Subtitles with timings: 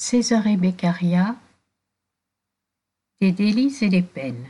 [0.00, 1.34] Césarée Beccaria
[3.20, 4.46] Des délices et des peines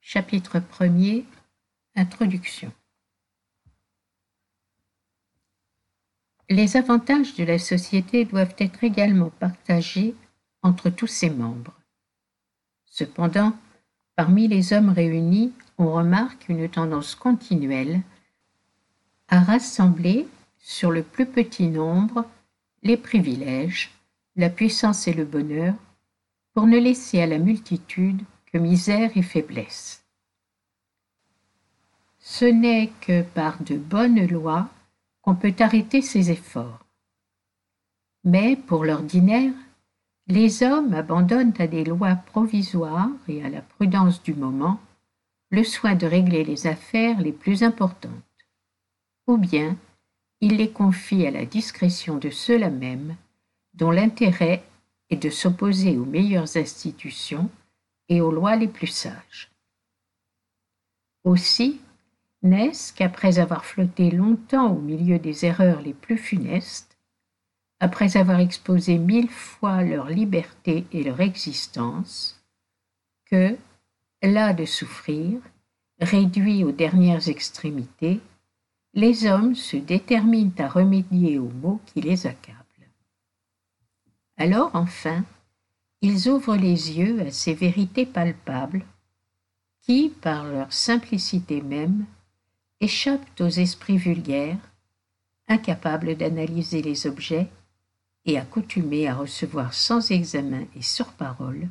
[0.00, 1.24] Chapitre 1er
[1.96, 2.72] Introduction
[6.48, 10.14] Les avantages de la société doivent être également partagés
[10.62, 11.74] entre tous ses membres.
[12.84, 13.58] Cependant,
[14.14, 18.02] parmi les hommes réunis, on remarque une tendance continuelle
[19.26, 20.28] à rassembler
[20.60, 22.24] sur le plus petit nombre
[22.82, 23.90] les privilèges,
[24.36, 25.74] la puissance et le bonheur,
[26.54, 28.22] pour ne laisser à la multitude
[28.52, 30.04] que misère et faiblesse.
[32.18, 34.68] Ce n'est que par de bonnes lois
[35.22, 36.84] qu'on peut arrêter ces efforts.
[38.24, 39.54] Mais pour l'ordinaire,
[40.26, 44.80] les hommes abandonnent à des lois provisoires et à la prudence du moment
[45.50, 48.12] le soin de régler les affaires les plus importantes,
[49.26, 49.76] ou bien
[50.40, 53.16] il les confie à la discrétion de ceux-là même
[53.74, 54.62] dont l'intérêt
[55.10, 57.50] est de s'opposer aux meilleures institutions
[58.08, 59.50] et aux lois les plus sages.
[61.24, 61.80] Aussi,
[62.42, 66.96] n'est-ce qu'après avoir flotté longtemps au milieu des erreurs les plus funestes,
[67.78, 72.42] après avoir exposé mille fois leur liberté et leur existence,
[73.26, 73.56] que,
[74.22, 75.40] là de souffrir,
[76.00, 78.20] réduits aux dernières extrémités,
[78.94, 82.56] les hommes se déterminent à remédier aux maux qui les accablent.
[84.36, 85.24] Alors enfin,
[86.00, 88.84] ils ouvrent les yeux à ces vérités palpables
[89.82, 92.06] qui, par leur simplicité même,
[92.80, 94.58] échappent aux esprits vulgaires,
[95.48, 97.48] incapables d'analyser les objets
[98.24, 101.68] et accoutumés à recevoir sans examen et sur parole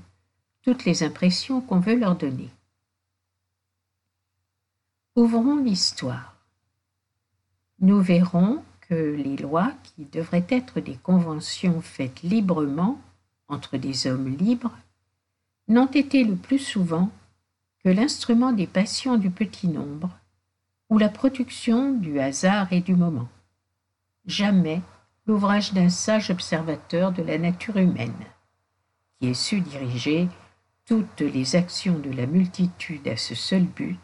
[0.61, 2.49] toutes les impressions qu'on veut leur donner.
[5.15, 6.38] Ouvrons l'histoire
[7.81, 12.99] nous verrons que les lois, qui devraient être des conventions faites librement
[13.47, 14.75] entre des hommes libres,
[15.67, 17.09] n'ont été le plus souvent
[17.83, 20.09] que l'instrument des passions du petit nombre
[20.89, 23.29] ou la production du hasard et du moment.
[24.25, 24.81] Jamais
[25.27, 28.25] l'ouvrage d'un sage observateur de la nature humaine,
[29.19, 30.27] qui ait su diriger
[30.85, 33.99] toutes les actions de la multitude à ce seul but,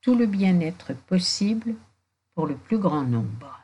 [0.00, 1.76] tout le bien-être possible
[2.36, 3.58] pour le plus grand nombre.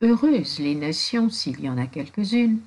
[0.00, 2.60] Heureuses les nations, s'il y en a quelques-unes,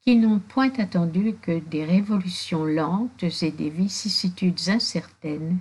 [0.00, 5.60] qui n'ont point attendu que des révolutions lentes et des vicissitudes incertaines,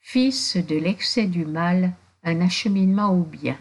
[0.00, 3.56] fils de l'excès du mal un acheminement au bien,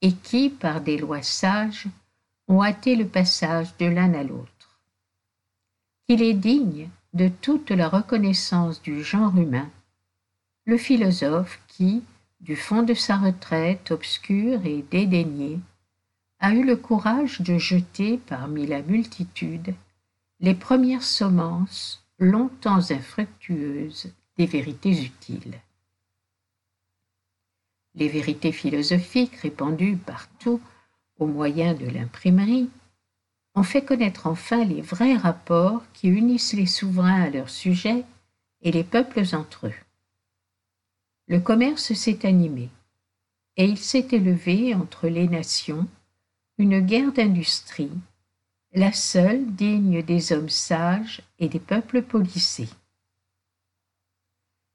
[0.00, 1.88] et qui, par des lois sages,
[2.48, 4.80] ont hâté le passage de l'un à l'autre.
[6.06, 9.68] Qu'il est digne de toute la reconnaissance du genre humain
[10.66, 12.02] le philosophe qui,
[12.40, 15.58] du fond de sa retraite obscure et dédaignée,
[16.38, 19.74] a eu le courage de jeter parmi la multitude
[20.40, 25.60] les premières semences longtemps infructueuses des vérités utiles.
[27.94, 30.60] Les vérités philosophiques répandues partout
[31.18, 32.70] au moyen de l'imprimerie
[33.54, 38.04] ont fait connaître enfin les vrais rapports qui unissent les souverains à leurs sujets
[38.62, 39.74] et les peuples entre eux
[41.30, 42.70] le commerce s'est animé,
[43.56, 45.86] et il s'est élevé entre les nations
[46.58, 47.92] une guerre d'industrie,
[48.72, 52.68] la seule digne des hommes sages et des peuples policés.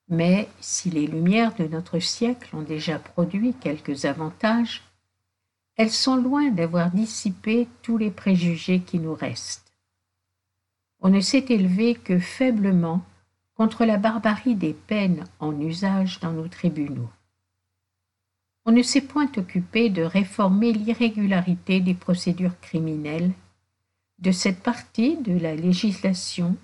[0.07, 4.81] Mais si les lumières de notre siècle ont déjà produit quelques avantages,
[5.75, 9.73] elles sont loin d'avoir dissipé tous les préjugés qui nous restent.
[11.01, 13.03] On ne s'est élevé que faiblement
[13.55, 17.09] contre la barbarie des peines en usage dans nos tribunaux.
[18.65, 23.31] On ne s'est point occupé de réformer l'irrégularité des procédures criminelles,
[24.19, 26.55] de cette partie de la législation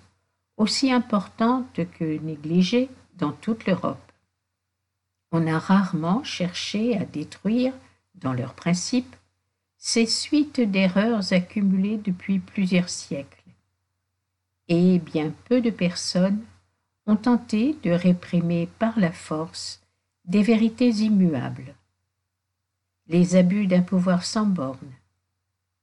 [0.58, 4.12] aussi importante que négligée dans toute l'Europe.
[5.32, 7.74] On a rarement cherché à détruire,
[8.16, 9.16] dans leurs principes,
[9.78, 13.44] ces suites d'erreurs accumulées depuis plusieurs siècles.
[14.68, 16.44] Et bien peu de personnes
[17.12, 19.82] ont tenté de réprimer par la force
[20.24, 21.76] des vérités immuables,
[23.08, 24.96] les abus d'un pouvoir sans bornes,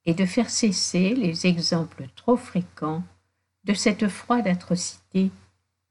[0.07, 3.03] et de faire cesser les exemples trop fréquents
[3.65, 5.31] de cette froide atrocité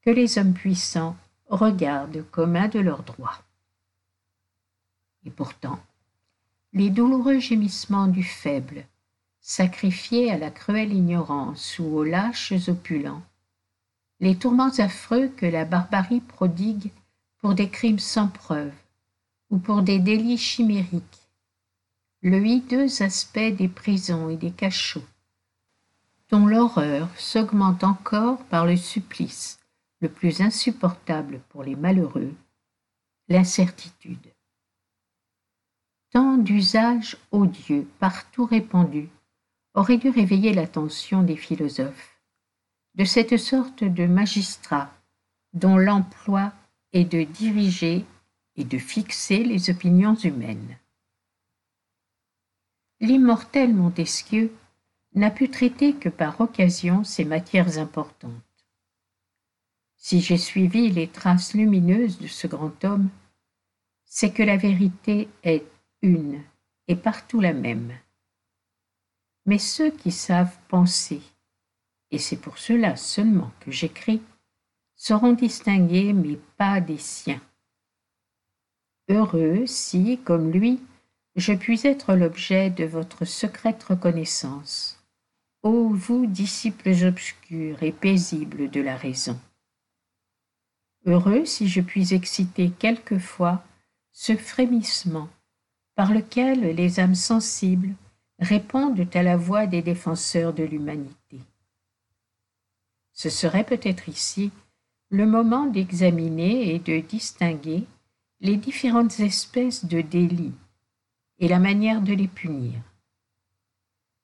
[0.02, 1.16] que les hommes puissants
[1.50, 3.44] regardent comme un de leurs droits.
[5.24, 5.80] Et pourtant,
[6.74, 8.86] les douloureux gémissements du faible,
[9.40, 13.22] sacrifiés à la cruelle ignorance ou aux lâches opulents,
[14.20, 16.92] les tourments affreux que la barbarie prodigue
[17.40, 18.74] pour des crimes sans preuve
[19.50, 21.30] ou pour des délits chimériques,
[22.22, 25.06] le hideux aspect des prisons et des cachots,
[26.30, 29.60] dont l'horreur s'augmente encore par le supplice
[30.00, 32.34] le plus insupportable pour les malheureux,
[33.30, 34.34] l'incertitude.
[36.12, 39.10] Tant d'usages odieux partout répandus
[39.74, 42.17] aurait dû réveiller l'attention des philosophes,
[42.98, 44.92] de cette sorte de magistrats
[45.54, 46.52] dont l'emploi
[46.94, 48.06] est de diriger
[48.56, 50.78] et de fixer les opinions humaines.
[53.00, 54.52] L'immortel Montesquieu
[55.14, 58.34] n'a pu traiter que par occasion ces matières importantes.
[59.96, 63.10] Si j'ai suivi les traces lumineuses de ce grand homme,
[64.06, 65.66] c'est que la vérité est
[66.02, 66.42] une
[66.88, 67.94] et partout la même.
[69.46, 71.22] Mais ceux qui savent penser,
[72.12, 74.22] et c'est pour cela seulement que j'écris,
[74.96, 77.42] seront distingués mais pas des siens.
[79.10, 80.82] Heureux si, comme lui,
[81.36, 85.00] je puis être l'objet de votre secrète reconnaissance.
[85.64, 89.40] Ô vous, disciples obscurs et paisibles de la raison.
[91.06, 93.64] Heureux si je puis exciter quelquefois
[94.12, 95.30] ce frémissement
[95.96, 97.94] par lequel les âmes sensibles
[98.40, 101.40] répondent à la voix des défenseurs de l'humanité.
[103.18, 104.52] Ce serait peut-être ici
[105.10, 107.84] le moment d'examiner et de distinguer
[108.42, 110.54] les différentes espèces de délits
[111.40, 112.80] et la manière de les punir.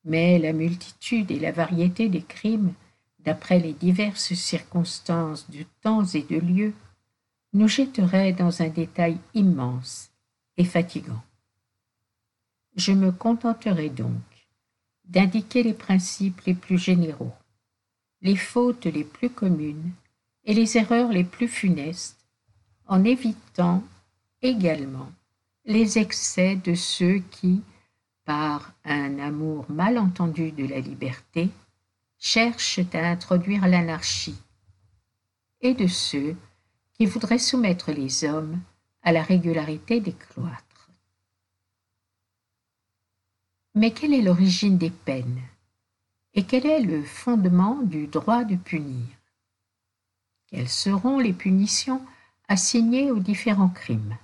[0.04, 2.76] Mais la multitude et la variété des crimes,
[3.18, 6.74] d'après les diverses circonstances de temps et de lieu,
[7.54, 10.12] nous jetteraient dans un détail immense
[10.58, 11.24] et fatigant.
[12.76, 14.22] Je me contenterai donc
[15.06, 17.34] d'indiquer les principes les plus généraux,
[18.24, 19.92] les fautes les plus communes
[20.46, 22.26] et les erreurs les plus funestes,
[22.88, 23.84] en évitant
[24.42, 25.12] également
[25.66, 27.62] les excès de ceux qui,
[28.26, 31.50] par un amour mal entendu de la liberté,
[32.18, 34.42] cherchent à introduire l'anarchie,
[35.60, 36.36] et de ceux
[36.94, 38.60] qui voudraient soumettre les hommes
[39.02, 40.90] à la régularité des cloîtres.
[43.76, 45.42] Mais quelle est l'origine des peines?
[46.34, 49.06] Et quel est le fondement du droit de punir?
[50.48, 52.04] Quelles seront les punitions
[52.48, 54.18] assignées aux différents crimes?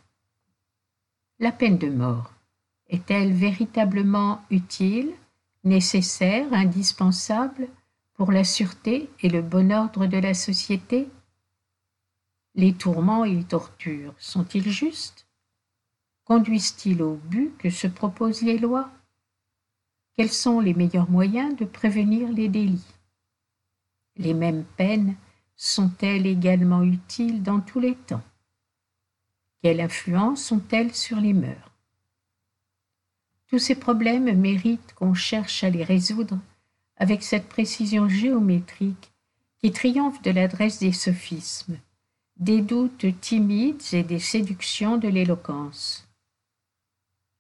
[1.40, 2.34] La peine de mort
[2.88, 5.12] est-elle véritablement utile,
[5.64, 7.68] nécessaire, indispensable
[8.14, 11.08] pour la sûreté et le bon ordre de la société?
[12.56, 15.28] Les tourments et les tortures sont-ils justes?
[16.26, 18.90] Conduisent-ils au but que se proposent les lois?
[20.20, 22.94] Quels sont les meilleurs moyens de prévenir les délits?
[24.18, 25.16] Les mêmes peines
[25.56, 28.22] sont-elles également utiles dans tous les temps?
[29.64, 31.72] Quelle influence ont-elles sur les mœurs?
[33.48, 36.38] Tous ces problèmes méritent qu'on cherche à les résoudre
[36.98, 39.14] avec cette précision géométrique
[39.60, 41.78] qui triomphe de l'adresse des sophismes,
[42.36, 46.10] des doutes timides et des séductions de l'éloquence.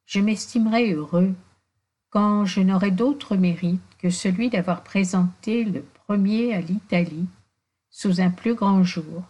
[0.06, 1.36] Je m'estimerai heureux
[2.10, 7.28] quand je n'aurai d'autre mérite que celui d'avoir présenté le premier à l'Italie,
[7.90, 9.24] sous un plus grand jour,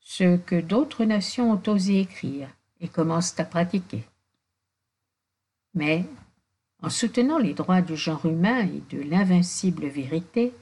[0.00, 2.48] ce que d'autres nations ont osé écrire
[2.80, 4.04] et commencent à pratiquer.
[5.74, 6.04] Mais,
[6.82, 10.54] en soutenant les droits du genre humain et de l'invincible vérité,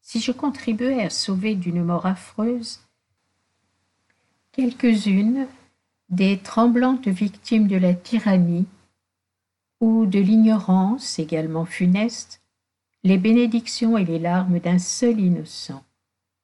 [0.00, 2.80] si je contribuais à sauver d'une mort affreuse
[4.50, 5.46] quelques-unes
[6.08, 8.66] des tremblantes victimes de la tyrannie
[9.82, 12.40] ou de l'ignorance également funeste,
[13.02, 15.82] les bénédictions et les larmes d'un seul innocent,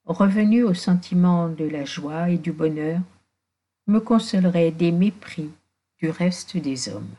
[0.03, 2.99] revenu au sentiment de la joie et du bonheur,
[3.87, 5.49] me consoleraient des mépris
[5.99, 7.15] du reste des hommes.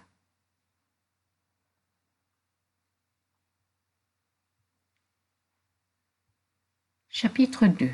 [7.09, 7.91] Chapitre 2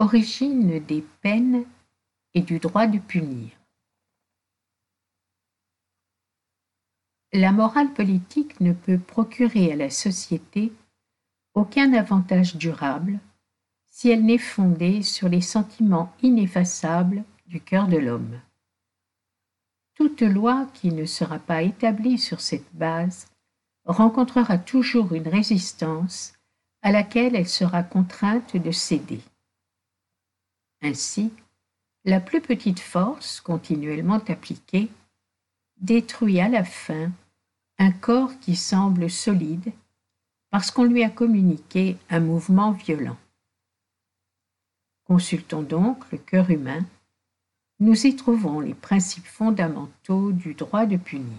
[0.00, 1.64] Origine des peines
[2.34, 3.57] et du droit de punir
[7.34, 10.72] La morale politique ne peut procurer à la société
[11.52, 13.20] aucun avantage durable
[13.90, 18.40] si elle n'est fondée sur les sentiments ineffaçables du cœur de l'homme.
[19.94, 23.26] Toute loi qui ne sera pas établie sur cette base
[23.84, 26.32] rencontrera toujours une résistance
[26.80, 29.20] à laquelle elle sera contrainte de céder.
[30.80, 31.30] Ainsi,
[32.04, 34.88] la plus petite force continuellement appliquée
[35.80, 37.10] détruit à la fin
[37.78, 39.72] un corps qui semble solide
[40.50, 43.16] parce qu'on lui a communiqué un mouvement violent.
[45.04, 46.84] Consultons donc le cœur humain
[47.80, 51.38] nous y trouvons les principes fondamentaux du droit de punir.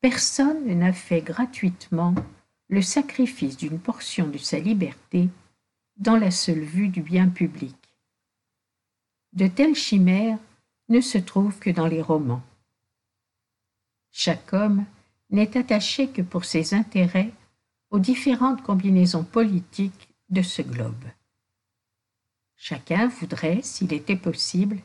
[0.00, 2.14] Personne n'a fait gratuitement
[2.68, 5.28] le sacrifice d'une portion de sa liberté
[5.96, 7.76] dans la seule vue du bien public.
[9.34, 10.38] De telles chimères
[10.88, 12.42] ne se trouvent que dans les romans.
[14.10, 14.84] Chaque homme
[15.30, 17.32] n'est attaché que pour ses intérêts
[17.90, 21.04] aux différentes combinaisons politiques de ce globe.
[22.56, 24.78] Chacun voudrait, s'il était possible,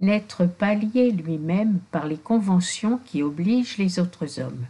[0.00, 4.66] n'être pas lié lui-même par les conventions qui obligent les autres hommes.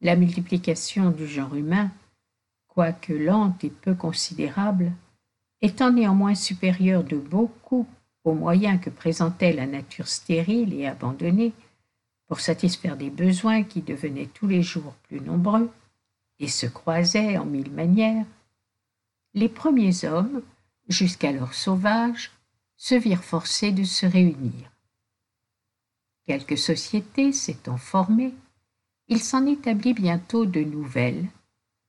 [0.00, 1.90] La multiplication du genre humain,
[2.66, 4.92] quoique lente et peu considérable,
[5.60, 7.86] étant néanmoins supérieure de beaucoup
[8.34, 11.52] moyens que présentait la nature stérile et abandonnée
[12.26, 15.70] pour satisfaire des besoins qui devenaient tous les jours plus nombreux
[16.38, 18.26] et se croisaient en mille manières,
[19.34, 20.42] les premiers hommes,
[20.88, 22.30] jusqu'alors sauvages,
[22.76, 24.70] se virent forcés de se réunir.
[26.26, 28.34] Quelques sociétés s'étant formées,
[29.08, 31.26] il s'en établit bientôt de nouvelles,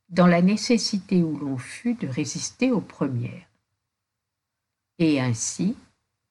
[0.10, 3.46] dans la nécessité où l'on fut de résister aux premières.
[4.98, 5.76] Et ainsi,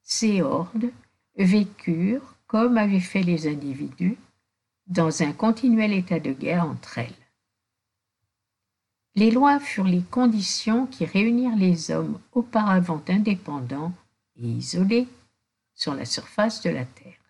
[0.09, 0.91] ces hordes
[1.37, 4.17] vécurent, comme avaient fait les individus,
[4.87, 7.29] dans un continuel état de guerre entre elles.
[9.15, 13.93] Les lois furent les conditions qui réunirent les hommes auparavant indépendants
[14.37, 15.09] et isolés
[15.75, 17.21] sur la surface de la terre.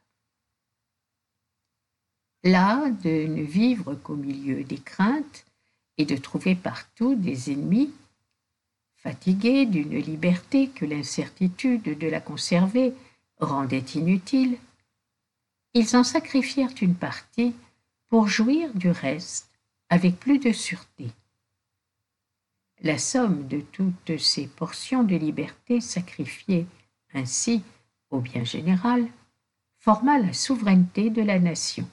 [2.44, 5.44] Là, de ne vivre qu'au milieu des craintes
[5.97, 7.92] et de trouver partout des ennemis,
[9.09, 12.93] fatigués d'une liberté que l'incertitude de la conserver
[13.41, 14.59] rendait inutile,
[15.73, 17.55] ils en sacrifièrent une partie
[18.09, 19.50] pour jouir du reste
[19.88, 21.07] avec plus de sûreté.
[22.83, 26.67] La somme de toutes ces portions de liberté sacrifiées
[27.15, 27.62] ainsi
[28.11, 29.09] au bien général
[29.79, 31.88] forma la souveraineté de la nation.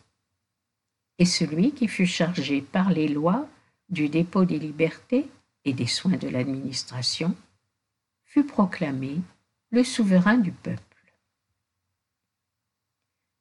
[1.17, 3.47] Et celui qui fut chargé par les lois
[3.87, 5.29] du dépôt des libertés
[5.65, 7.35] et des soins de l'administration,
[8.23, 9.19] fut proclamé
[9.71, 10.81] le souverain du peuple.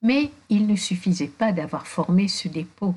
[0.02, 2.94] Mais il ne suffisait pas d'avoir formé ce dépôt.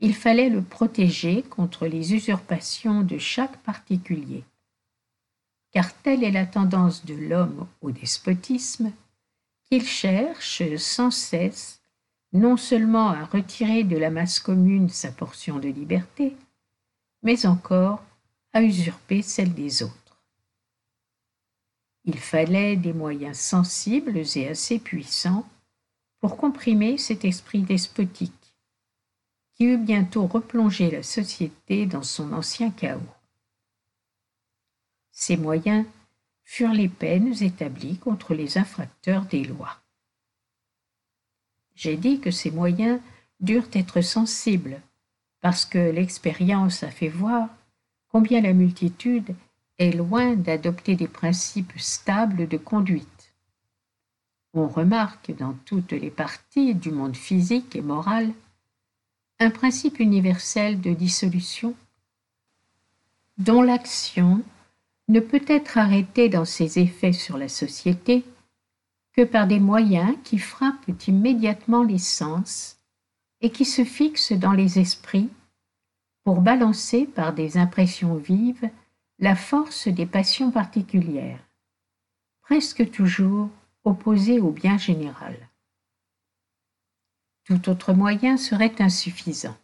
[0.00, 4.44] Il fallait le protéger contre les usurpations de chaque particulier.
[5.70, 8.92] Car telle est la tendance de l'homme au despotisme,
[9.64, 11.80] qu'il cherche sans cesse
[12.32, 16.36] non seulement à retirer de la masse commune sa portion de liberté,
[17.22, 18.02] mais encore
[18.52, 20.22] à usurper celle des autres.
[22.04, 25.48] Il fallait des moyens sensibles et assez puissants
[26.20, 28.54] pour comprimer cet esprit despotique,
[29.52, 33.00] qui eut bientôt replongé la société dans son ancien chaos.
[35.12, 35.86] Ces moyens
[36.44, 39.80] furent les peines établies contre les infracteurs des lois.
[41.74, 43.00] J'ai dit que ces moyens
[43.40, 44.80] durent être sensibles,
[45.40, 47.48] parce que l'expérience a fait voir
[48.12, 49.34] combien la multitude
[49.78, 53.34] est loin d'adopter des principes stables de conduite.
[54.54, 58.32] On remarque dans toutes les parties du monde physique et moral
[59.40, 61.74] un principe universel de dissolution
[63.38, 64.42] dont l'action
[65.08, 68.24] ne peut être arrêtée dans ses effets sur la société
[69.14, 72.76] que par des moyens qui frappent immédiatement les sens
[73.40, 75.28] et qui se fixent dans les esprits
[76.24, 78.70] pour balancer par des impressions vives
[79.18, 81.40] la force des passions particulières,
[82.42, 83.50] presque toujours
[83.84, 85.36] opposées au bien général.
[87.44, 89.56] Tout autre moyen serait insuffisant.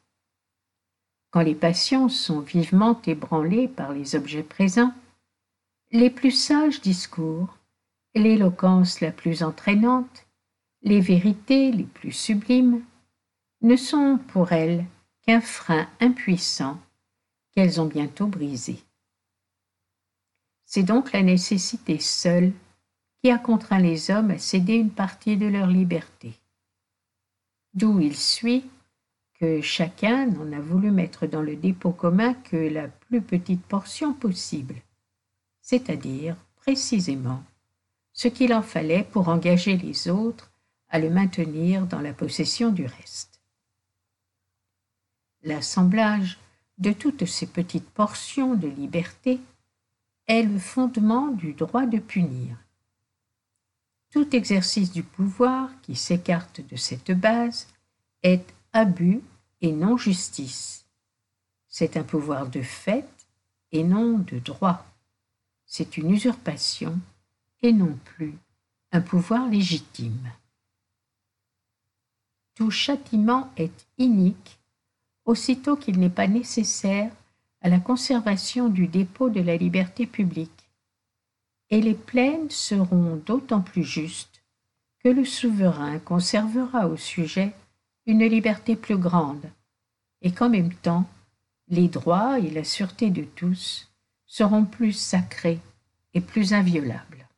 [1.30, 4.92] Quand les passions sont vivement ébranlées par les objets présents,
[5.92, 7.56] les plus sages discours,
[8.14, 10.26] l'éloquence la plus entraînante,
[10.82, 12.82] les vérités les plus sublimes,
[13.62, 14.84] ne sont pour elles
[15.28, 16.80] qu'un frein impuissant
[17.52, 18.78] qu'elles ont bientôt brisé.
[20.64, 22.50] C'est donc la nécessité seule
[23.20, 26.32] qui a contraint les hommes à céder une partie de leur liberté.
[27.74, 28.64] D'où il suit
[29.38, 34.14] que chacun n'en a voulu mettre dans le dépôt commun que la plus petite portion
[34.14, 34.76] possible,
[35.60, 37.42] c'est-à-dire précisément
[38.14, 40.50] ce qu'il en fallait pour engager les autres
[40.88, 43.37] à le maintenir dans la possession du reste.
[45.48, 46.38] L'assemblage
[46.76, 49.40] de toutes ces petites portions de liberté
[50.26, 52.54] est le fondement du droit de punir.
[54.10, 57.66] Tout exercice du pouvoir qui s'écarte de cette base
[58.22, 59.22] est abus
[59.62, 60.84] et non justice.
[61.66, 63.08] C'est un pouvoir de fait
[63.72, 64.84] et non de droit.
[65.64, 67.00] c'est une usurpation
[67.62, 68.34] et non plus
[68.92, 70.30] un pouvoir légitime.
[72.54, 74.57] Tout châtiment est inique
[75.28, 77.12] aussitôt qu'il n'est pas nécessaire
[77.60, 80.70] à la conservation du dépôt de la liberté publique,
[81.68, 84.42] et les plaines seront d'autant plus justes
[85.04, 87.52] que le souverain conservera au sujet
[88.06, 89.44] une liberté plus grande,
[90.22, 91.06] et qu'en même temps
[91.68, 93.90] les droits et la sûreté de tous
[94.24, 95.60] seront plus sacrés
[96.14, 97.28] et plus inviolables.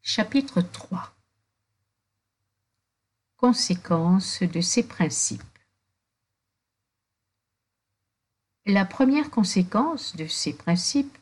[0.00, 1.12] Chapitre 3
[3.42, 5.42] Conséquences de ces principes
[8.66, 11.18] La première conséquence de ces principes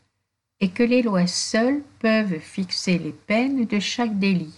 [0.61, 4.55] est que les lois seules peuvent fixer les peines de chaque délit,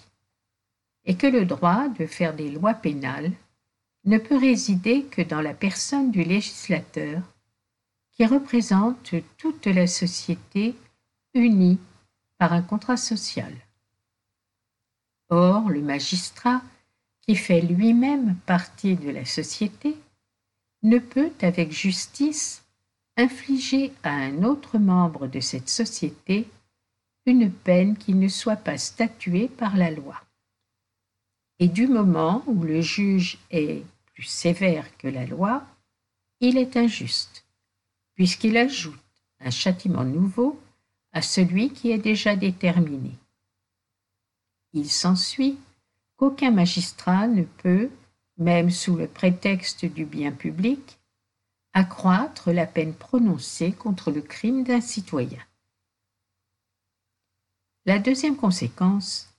[1.05, 3.31] et que le droit de faire des lois pénales
[4.07, 7.23] ne peut résider que dans la personne du législateur,
[8.11, 10.75] qui représente toute la société
[11.33, 11.79] unie
[12.39, 13.55] par un contrat social.
[15.29, 16.61] Or, le magistrat,
[17.23, 19.97] qui fait lui-même partie de la société,
[20.83, 22.65] ne peut avec justice
[23.17, 26.49] infliger à un autre membre de cette société
[27.27, 30.21] une peine qui ne soit pas statuée par la loi.
[31.61, 35.65] Et du moment où le juge est plus sévère que la loi,
[36.41, 37.45] il est injuste,
[38.15, 38.99] puisqu'il ajoute
[39.39, 40.61] un châtiment nouveau
[41.13, 43.13] à celui qui est déjà déterminé.
[44.73, 45.59] Il s'ensuit
[46.23, 47.91] qu'aucun magistrat ne peut,
[48.39, 51.01] même sous le prétexte du bien public,
[51.73, 55.41] accroître la peine prononcée contre le crime d'un citoyen.
[57.87, 59.35] La deuxième conséquence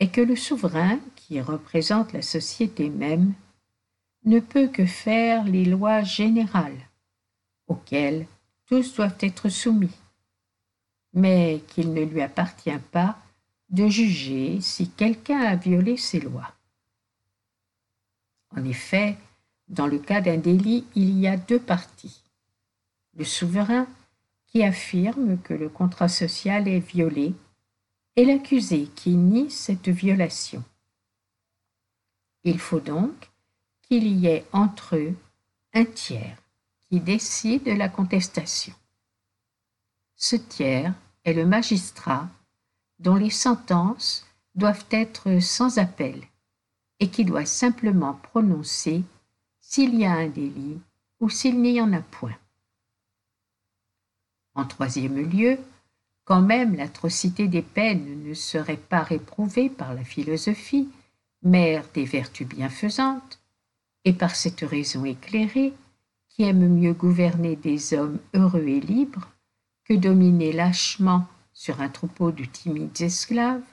[0.00, 3.34] est que le souverain, qui représente la société même,
[4.24, 6.88] ne peut que faire les lois générales,
[7.66, 8.26] auxquelles
[8.64, 9.98] tous doivent être soumis,
[11.12, 13.18] mais qu'il ne lui appartient pas
[13.72, 16.54] de juger si quelqu'un a violé ces lois.
[18.54, 19.16] En effet,
[19.68, 22.22] dans le cas d'un délit, il y a deux parties.
[23.14, 23.86] Le souverain
[24.46, 27.34] qui affirme que le contrat social est violé
[28.16, 30.62] et l'accusé qui nie cette violation.
[32.44, 33.30] Il faut donc
[33.82, 35.14] qu'il y ait entre eux
[35.72, 36.36] un tiers
[36.88, 38.74] qui décide de la contestation.
[40.14, 40.92] Ce tiers
[41.24, 42.28] est le magistrat
[43.02, 46.22] dont les sentences doivent être sans appel
[47.00, 49.02] et qui doit simplement prononcer
[49.60, 50.78] s'il y a un délit
[51.20, 52.36] ou s'il n'y en a point.
[54.54, 55.58] En troisième lieu,
[56.24, 60.88] quand même l'atrocité des peines ne serait pas réprouvée par la philosophie,
[61.42, 63.40] mère des vertus bienfaisantes,
[64.04, 65.72] et par cette raison éclairée,
[66.28, 69.28] qui aime mieux gouverner des hommes heureux et libres
[69.84, 73.64] que dominer lâchement sur un troupeau de timides esclaves,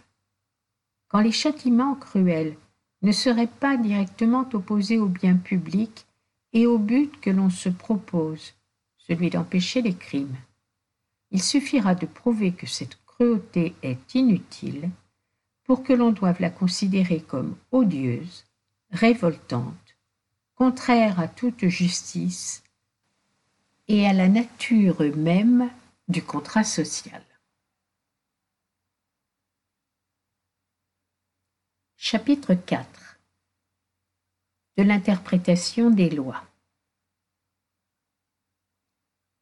[1.07, 2.55] quand les châtiments cruels
[3.01, 6.05] ne seraient pas directement opposés au bien public
[6.53, 8.53] et au but que l'on se propose,
[8.97, 10.35] celui d'empêcher les crimes.
[11.31, 14.89] Il suffira de prouver que cette cruauté est inutile
[15.63, 18.45] pour que l'on doive la considérer comme odieuse,
[18.91, 19.95] révoltante,
[20.55, 22.63] contraire à toute justice
[23.87, 25.69] et à la nature même
[26.07, 27.21] du contrat social.
[32.01, 33.19] Chapitre 4
[34.77, 36.41] De l'interprétation des lois.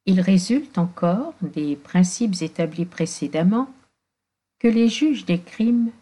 [0.06, 3.72] Il résulte encore des principes établis précédemment
[4.58, 5.92] que les juges des crimes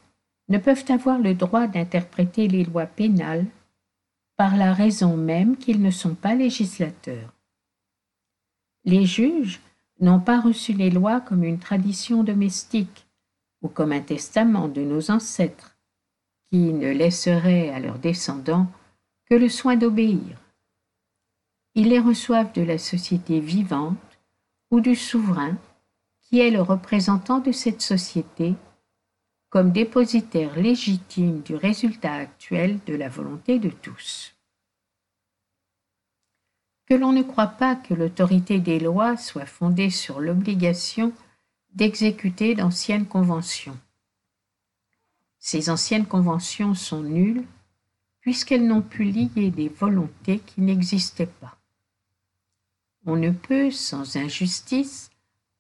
[0.49, 3.45] ne peuvent avoir le droit d'interpréter les lois pénales
[4.39, 7.35] par la raison même qu'ils ne sont pas législateurs.
[8.85, 9.61] Les juges
[10.01, 13.07] n'ont pas reçu les lois comme une tradition domestique
[13.61, 15.76] ou comme un testament de nos ancêtres,
[16.51, 18.67] qui ne laisseraient à leurs descendants
[19.29, 20.39] que le soin d'obéir.
[21.75, 23.99] Ils les reçoivent de la société vivante
[24.71, 25.57] ou du souverain,
[26.23, 28.55] qui est le représentant de cette société,
[29.51, 34.35] comme dépositaire légitime du résultat actuel de la volonté de tous.
[36.87, 41.13] Que l'on ne croit pas que l'autorité des lois soit fondée sur l'obligation
[41.75, 43.79] d'exécuter d'anciennes conventions.
[45.47, 47.45] Ces anciennes conventions sont nulles
[48.19, 51.57] puisqu'elles n'ont pu lier des volontés qui n'existaient pas.
[53.05, 55.09] On ne peut, sans injustice,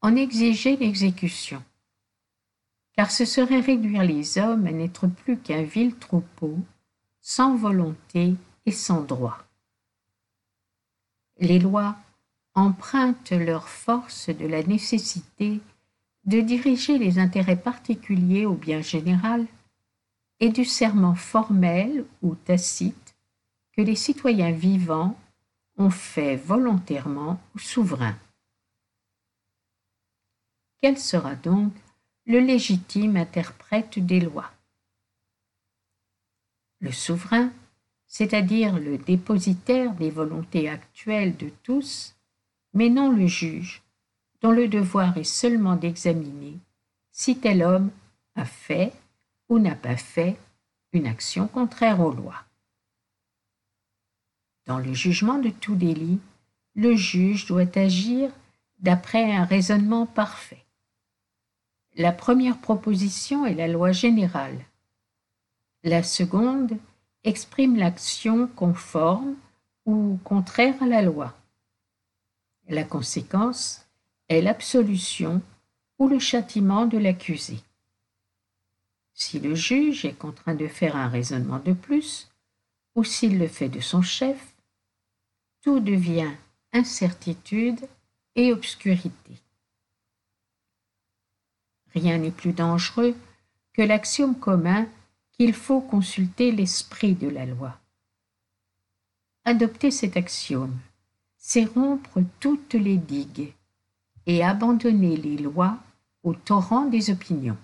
[0.02, 1.62] en exiger l'exécution,
[2.96, 6.58] car ce serait réduire les hommes à n'être plus qu'un vil troupeau,
[7.20, 8.34] sans volonté
[8.66, 9.38] et sans droit.
[11.38, 11.96] Les lois,
[12.56, 15.60] empruntent leur force de la nécessité
[16.24, 19.46] de diriger les intérêts particuliers au bien général
[20.40, 23.16] et du serment formel ou tacite
[23.72, 25.18] que les citoyens vivants
[25.76, 28.16] ont fait volontairement au souverain.
[30.80, 31.72] Quel sera donc
[32.26, 34.50] le légitime interprète des lois?
[36.80, 37.50] Le souverain,
[38.06, 42.14] c'est-à-dire le dépositaire des volontés actuelles de tous,
[42.74, 43.82] mais non le juge,
[44.42, 46.58] dont le devoir est seulement d'examiner
[47.10, 47.90] si tel homme
[48.34, 48.92] a fait
[49.48, 50.36] ou n'a pas fait
[50.92, 52.44] une action contraire aux lois.
[54.66, 56.18] Dans le jugement de tout délit,
[56.74, 58.30] le juge doit agir
[58.80, 60.64] d'après un raisonnement parfait.
[61.96, 64.58] La première proposition est la loi générale.
[65.82, 66.76] La seconde
[67.24, 69.34] exprime l'action conforme
[69.86, 71.34] ou contraire à la loi.
[72.68, 73.86] La conséquence
[74.28, 75.40] est l'absolution
[75.98, 77.60] ou le châtiment de l'accusé.
[79.18, 82.30] Si le juge est contraint de faire un raisonnement de plus,
[82.94, 84.54] ou s'il le fait de son chef,
[85.62, 86.30] tout devient
[86.74, 87.80] incertitude
[88.34, 89.40] et obscurité.
[91.94, 93.16] Rien n'est plus dangereux
[93.72, 94.86] que l'axiome commun
[95.32, 97.80] qu'il faut consulter l'esprit de la loi.
[99.46, 100.78] Adopter cet axiome,
[101.38, 103.54] c'est rompre toutes les digues
[104.26, 105.78] et abandonner les lois
[106.22, 107.56] au torrent des opinions.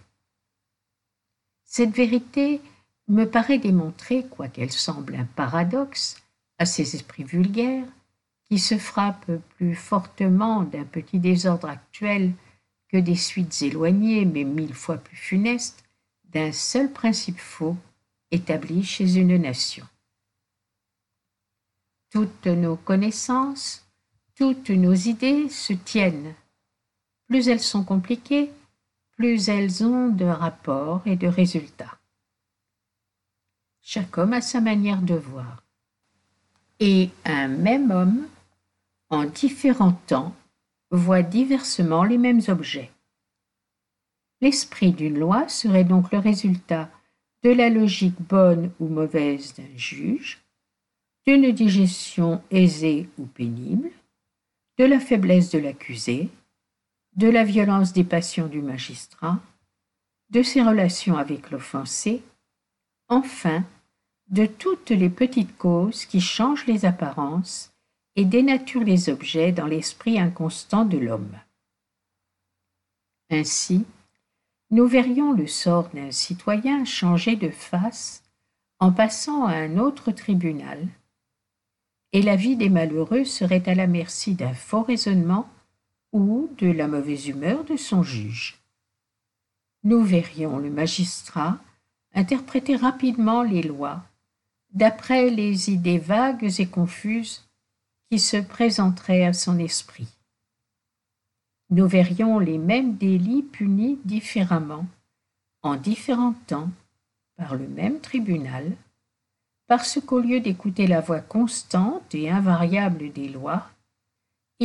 [1.74, 2.61] Cette vérité
[3.08, 6.22] me paraît démontrer, quoiqu'elle semble un paradoxe
[6.58, 7.88] à ces esprits vulgaires,
[8.44, 12.35] qui se frappent plus fortement d'un petit désordre actuel
[12.88, 15.82] que des suites éloignées, mais mille fois plus funestes,
[16.24, 17.78] d'un seul principe faux
[18.30, 19.87] établi chez une nation.
[22.11, 23.88] Toutes nos connaissances,
[24.35, 26.35] toutes nos idées se tiennent.
[27.28, 28.52] Plus elles sont compliquées,
[29.22, 31.96] plus elles ont de rapports et de résultats.
[33.80, 35.62] Chaque homme a sa manière de voir.
[36.80, 38.26] Et un même homme,
[39.11, 40.35] en différents temps,
[40.90, 42.90] voit diversement les mêmes objets.
[44.40, 46.90] L'esprit d'une loi serait donc le résultat
[47.44, 50.42] de la logique bonne ou mauvaise d'un juge,
[51.28, 53.92] d'une digestion aisée ou pénible,
[54.78, 56.28] de la faiblesse de l'accusé,
[57.16, 59.38] de la violence des passions du magistrat,
[60.31, 62.22] de ses relations avec l'offensé,
[63.09, 63.64] enfin
[64.29, 67.72] de toutes les petites causes qui changent les apparences
[68.16, 71.38] et dénature les objets dans l'esprit inconstant de l'homme.
[73.31, 73.85] Ainsi,
[74.70, 78.22] nous verrions le sort d'un citoyen changer de face
[78.81, 80.88] en passant à un autre tribunal,
[82.12, 85.48] et la vie des malheureux serait à la merci d'un faux raisonnement
[86.12, 88.59] ou de la mauvaise humeur de son juge.
[89.85, 91.59] Nous verrions le magistrat
[92.14, 94.05] interpréter rapidement les lois
[94.72, 97.46] d'après les idées vagues et confuses
[98.11, 100.09] qui se présenterait à son esprit.
[101.70, 104.87] Nous verrions les mêmes délits punis différemment,
[105.62, 106.70] en différents temps,
[107.37, 108.77] par le même tribunal,
[109.66, 113.70] parce qu'au lieu d'écouter la voix constante et invariable des lois,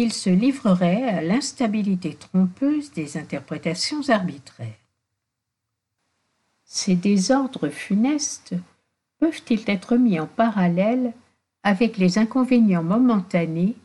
[0.01, 4.77] il se livrerait à l'instabilité trompeuse des interprétations arbitraires.
[6.65, 8.53] Ces désordres funestes
[9.19, 11.13] peuvent-ils être mis en parallèle
[11.63, 13.75] avec les inconvénients momentanés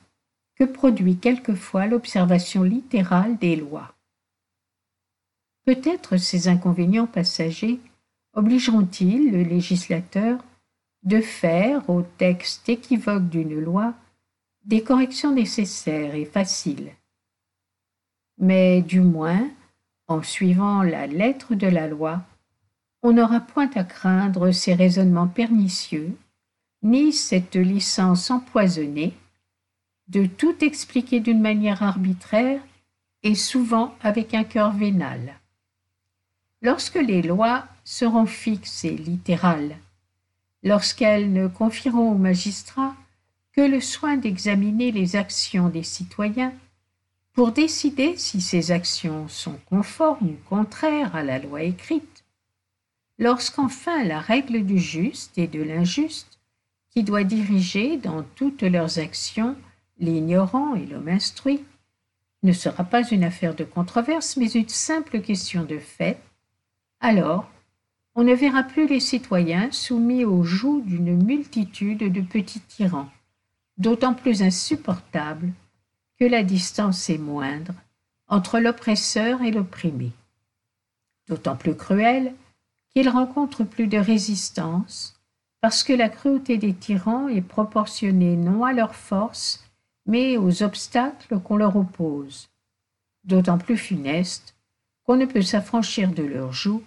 [0.57, 3.95] que produit quelquefois l'observation littérale des lois?
[5.65, 7.81] Peut-être ces inconvénients passagers
[8.35, 10.45] obligeront-ils le législateur
[11.05, 13.95] de faire au texte équivoque d'une loi
[14.65, 16.93] des corrections nécessaires et faciles.
[18.39, 19.49] Mais du moins,
[20.09, 22.23] en suivant la lettre de la loi,
[23.03, 26.17] on n'aura point à craindre ces raisonnements pernicieux
[26.83, 29.15] ni cette licence empoisonnée
[30.09, 32.61] de tout expliquer d'une manière arbitraire
[33.23, 35.41] et souvent avec un cœur vénal.
[36.61, 39.77] Lorsque les lois seront fixes et littérales,
[40.63, 42.95] lorsqu'elles ne confieront aux magistrats
[43.53, 46.55] que le soin d'examiner les actions des citoyens
[47.33, 52.25] pour décider si ces actions sont conformes ou contraires à la loi écrite,
[53.19, 56.39] lorsqu'enfin la règle du juste et de l'injuste
[56.91, 59.57] qui doit diriger dans toutes leurs actions
[59.99, 61.65] l'ignorant et l'homme instruit,
[62.43, 66.19] ne sera pas une affaire de controverse, mais une simple question de fait,
[67.01, 67.49] alors
[68.15, 73.09] on ne verra plus les citoyens soumis au joug d'une multitude de petits tyrans,
[73.83, 75.53] d'autant plus insupportables
[76.19, 77.75] que la distance est moindre
[78.29, 80.13] entre l'oppresseur et l'opprimé.
[81.29, 82.33] D'autant plus cruel
[82.91, 85.21] qu'il rencontre plus de résistance
[85.61, 89.65] parce que la cruauté des tyrans est proportionnée non à leur force,
[90.07, 92.49] mais aux obstacles qu'on leur oppose,
[93.25, 94.55] d'autant plus funeste
[95.05, 96.83] qu'on ne peut s'affranchir de leur joug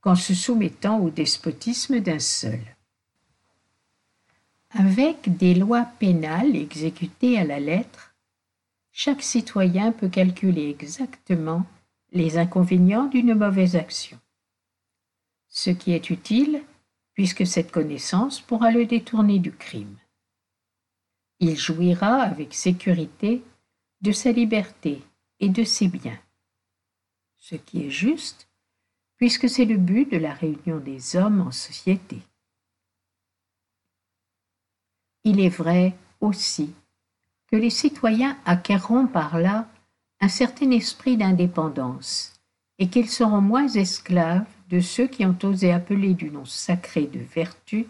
[0.00, 2.60] qu'en se soumettant au despotisme d'un seul.
[4.70, 8.14] Avec des lois pénales exécutées à la lettre,
[8.92, 11.66] chaque citoyen peut calculer exactement
[12.12, 14.18] les inconvénients d'une mauvaise action.
[15.48, 16.62] Ce qui est utile,
[17.14, 19.96] puisque cette connaissance pourra le détourner du crime.
[21.40, 23.42] Il jouira avec sécurité
[24.02, 25.02] de sa liberté
[25.40, 26.20] et de ses biens.
[27.38, 28.48] Ce qui est juste,
[29.16, 32.18] puisque c'est le but de la réunion des hommes en société.
[35.24, 36.72] Il est vrai aussi
[37.50, 39.68] que les citoyens acquerront par là
[40.20, 42.34] un certain esprit d'indépendance
[42.78, 47.20] et qu'ils seront moins esclaves de ceux qui ont osé appeler du nom sacré de
[47.20, 47.86] vertu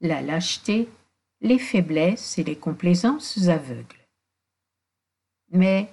[0.00, 0.88] la lâcheté,
[1.40, 4.06] les faiblesses et les complaisances aveugles.
[5.50, 5.90] Mais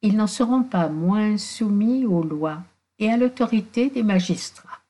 [0.00, 2.62] ils n'en seront pas moins soumis aux lois
[2.98, 4.80] et à l'autorité des magistrats.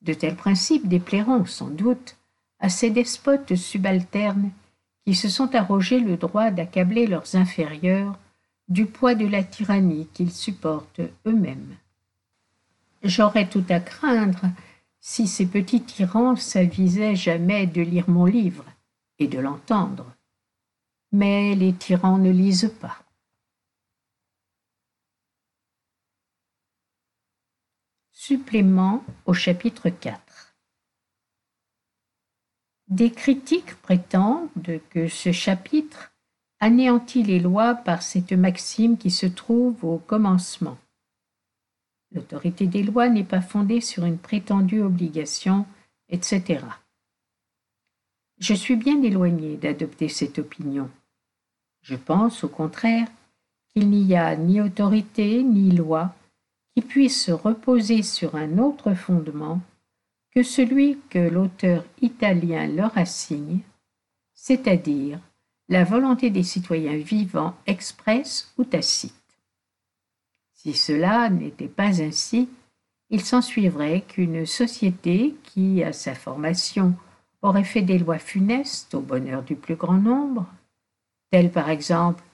[0.00, 2.16] De tels principes déplairont sans doute
[2.62, 4.52] à ces despotes subalternes
[5.04, 8.16] qui se sont arrogés le droit d'accabler leurs inférieurs
[8.68, 11.76] du poids de la tyrannie qu'ils supportent eux-mêmes.
[13.02, 14.44] J'aurais tout à craindre
[15.00, 18.64] si ces petits tyrans s'avisaient jamais de lire mon livre
[19.18, 20.06] et de l'entendre.
[21.10, 23.02] Mais les tyrans ne lisent pas.
[28.12, 30.21] Supplément au chapitre 4
[32.92, 34.50] Des critiques prétendent
[34.90, 36.12] que ce chapitre
[36.60, 40.76] anéantit les lois par cette maxime qui se trouve au commencement.
[42.14, 45.64] L'autorité des lois n'est pas fondée sur une prétendue obligation,
[46.10, 46.66] etc.
[48.38, 50.90] Je suis bien éloigné d'adopter cette opinion.
[51.80, 53.08] Je pense, au contraire,
[53.70, 56.14] qu'il n'y a ni autorité ni loi
[56.76, 59.62] qui puisse se reposer sur un autre fondement
[60.34, 63.60] que celui que l'auteur italien leur assigne,
[64.34, 65.20] c'est-à-dire
[65.68, 69.14] la volonté des citoyens vivants expresse ou tacite.
[70.54, 72.48] Si cela n'était pas ainsi,
[73.10, 76.94] il s'ensuivrait qu'une société qui, à sa formation,
[77.42, 80.46] aurait fait des lois funestes au bonheur du plus grand nombre,
[81.30, 82.24] telles par exemple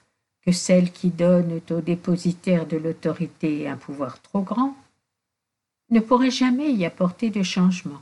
[0.41, 4.75] que celles qui donnent aux dépositaires de l'autorité un pouvoir trop grand,
[5.89, 8.01] ne pourrait jamais y apporter de changement,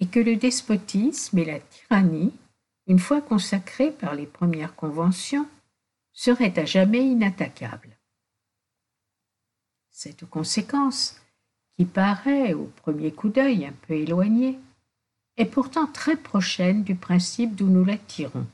[0.00, 2.32] et que le despotisme et la tyrannie,
[2.86, 5.48] une fois consacrés par les premières conventions,
[6.12, 7.96] seraient à jamais inattaquables.
[9.90, 11.20] Cette conséquence,
[11.76, 14.58] qui paraît au premier coup d'œil un peu éloignée,
[15.36, 18.46] est pourtant très prochaine du principe d'où nous la tirons.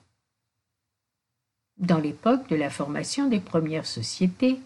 [1.78, 4.60] Dans l'époque de la formation des premières sociétés,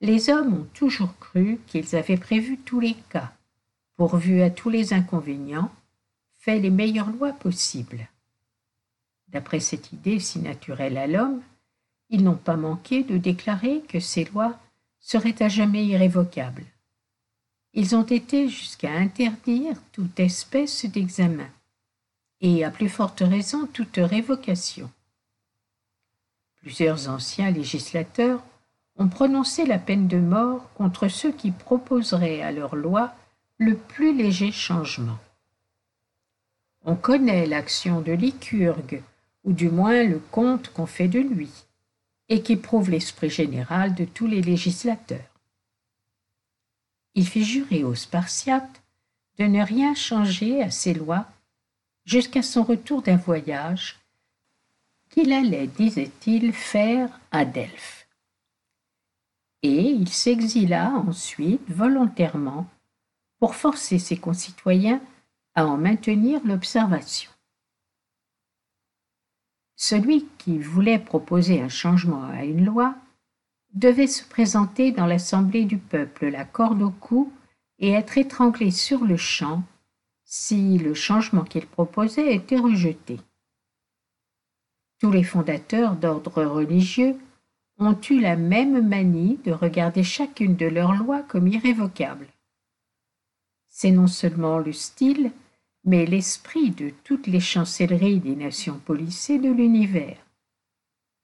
[0.00, 3.32] les hommes ont toujours cru qu'ils avaient prévu tous les cas,
[3.96, 5.72] pourvu à tous les inconvénients,
[6.38, 8.08] fait les meilleures lois possibles.
[9.28, 11.42] D'après cette idée si naturelle à l'homme,
[12.10, 14.58] ils n'ont pas manqué de déclarer que ces lois
[15.00, 16.64] serait à jamais irrévocable.
[17.72, 21.48] Ils ont été jusqu'à interdire toute espèce d'examen,
[22.40, 24.90] et à plus forte raison toute révocation.
[26.56, 28.42] Plusieurs anciens législateurs
[28.98, 33.14] ont prononcé la peine de mort contre ceux qui proposeraient à leur loi
[33.58, 35.18] le plus léger changement.
[36.84, 39.02] On connaît l'action de Lycurgue,
[39.44, 41.50] ou du moins le compte qu'on fait de lui
[42.28, 45.30] et qui prouve l'esprit général de tous les législateurs.
[47.14, 48.82] Il fit jurer aux Spartiates
[49.38, 51.26] de ne rien changer à ses lois
[52.04, 54.00] jusqu'à son retour d'un voyage
[55.10, 57.95] qu'il allait, disait-il, faire à Delphes.
[59.68, 62.68] Et il s'exila ensuite volontairement
[63.40, 65.00] pour forcer ses concitoyens
[65.56, 67.32] à en maintenir l'observation.
[69.74, 72.94] Celui qui voulait proposer un changement à une loi
[73.74, 77.32] devait se présenter dans l'assemblée du peuple la corde au cou
[77.80, 79.64] et être étranglé sur le champ
[80.22, 83.18] si le changement qu'il proposait était rejeté.
[85.00, 87.18] Tous les fondateurs d'ordre religieux
[87.78, 92.26] ont eu la même manie de regarder chacune de leurs lois comme irrévocable.
[93.68, 95.32] C'est non seulement le style,
[95.84, 100.18] mais l'esprit de toutes les chancelleries des nations policées de l'univers.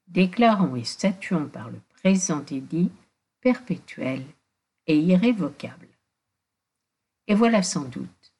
[0.07, 2.91] déclarons et statuons par le présent édit
[3.41, 4.23] perpétuel
[4.87, 5.87] et irrévocable.
[7.27, 8.33] Et voilà sans doute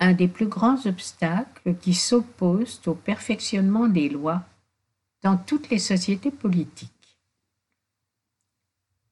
[0.00, 4.42] un des plus grands obstacles qui s'opposent au perfectionnement des lois
[5.22, 6.93] dans toutes les sociétés politiques.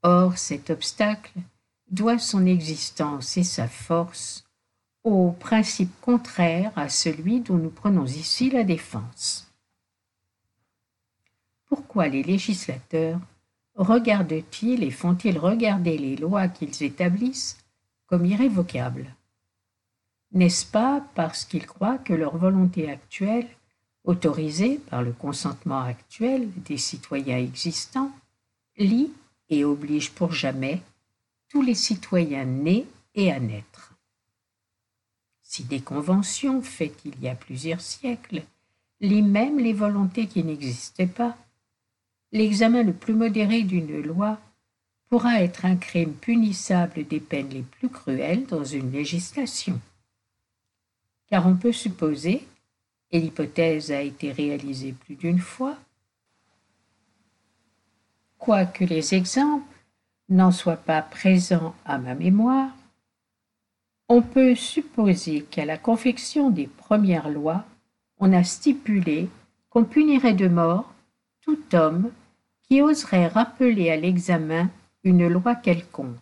[0.03, 1.33] Or, cet obstacle
[1.91, 4.45] doit son existence et sa force
[5.05, 9.49] au principe contraire à celui dont nous prenons ici la défense.
[11.67, 13.21] Pourquoi les législateurs
[13.75, 17.59] regardent-ils et font-ils regarder les lois qu'ils établissent
[18.07, 19.15] comme irrévocables?
[20.33, 23.49] N'est-ce pas parce qu'ils croient que leur volonté actuelle,
[24.05, 28.13] autorisée par le consentement actuel des citoyens existants,
[28.77, 29.13] lie
[29.53, 30.81] et oblige pour jamais
[31.51, 33.93] tous les citoyens nés et à naître.
[35.43, 38.43] Si des conventions faites il y a plusieurs siècles
[39.01, 41.37] lient même les volontés qui n'existaient pas,
[42.31, 44.41] l'examen le plus modéré d'une loi
[45.11, 49.79] pourra être un crime punissable des peines les plus cruelles dans une législation.
[51.27, 52.47] Car on peut supposer,
[53.11, 55.77] et l'hypothèse a été réalisée plus d'une fois,
[58.43, 59.73] quoique les exemples
[60.29, 62.73] n'en soient pas présents à ma mémoire,
[64.09, 67.65] on peut supposer qu'à la confection des premières lois,
[68.19, 69.29] on a stipulé
[69.71, 70.93] qu'on punirait de mort
[71.41, 72.11] tout homme
[72.65, 74.69] qui oserait rappeler à l'examen
[75.05, 76.17] une loi quelconque.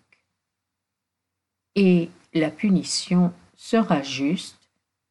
[1.75, 4.59] Et la punition sera juste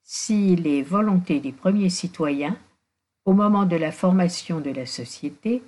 [0.03, 2.57] si les volontés des premiers citoyens,
[3.25, 5.63] au moment de la formation de la société,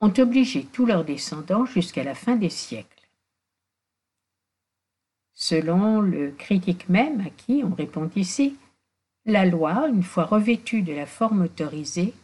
[0.00, 3.08] ont obligé tous leurs descendants jusqu'à la fin des siècles.
[5.34, 8.56] Selon le critique même à qui on répond ici,
[9.24, 12.14] la loi, une fois revêtue de la forme autorisée,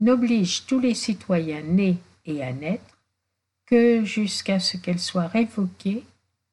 [0.00, 2.98] n'oblige tous les citoyens nés et à naître
[3.66, 6.04] que jusqu'à ce qu'elle soit révoquée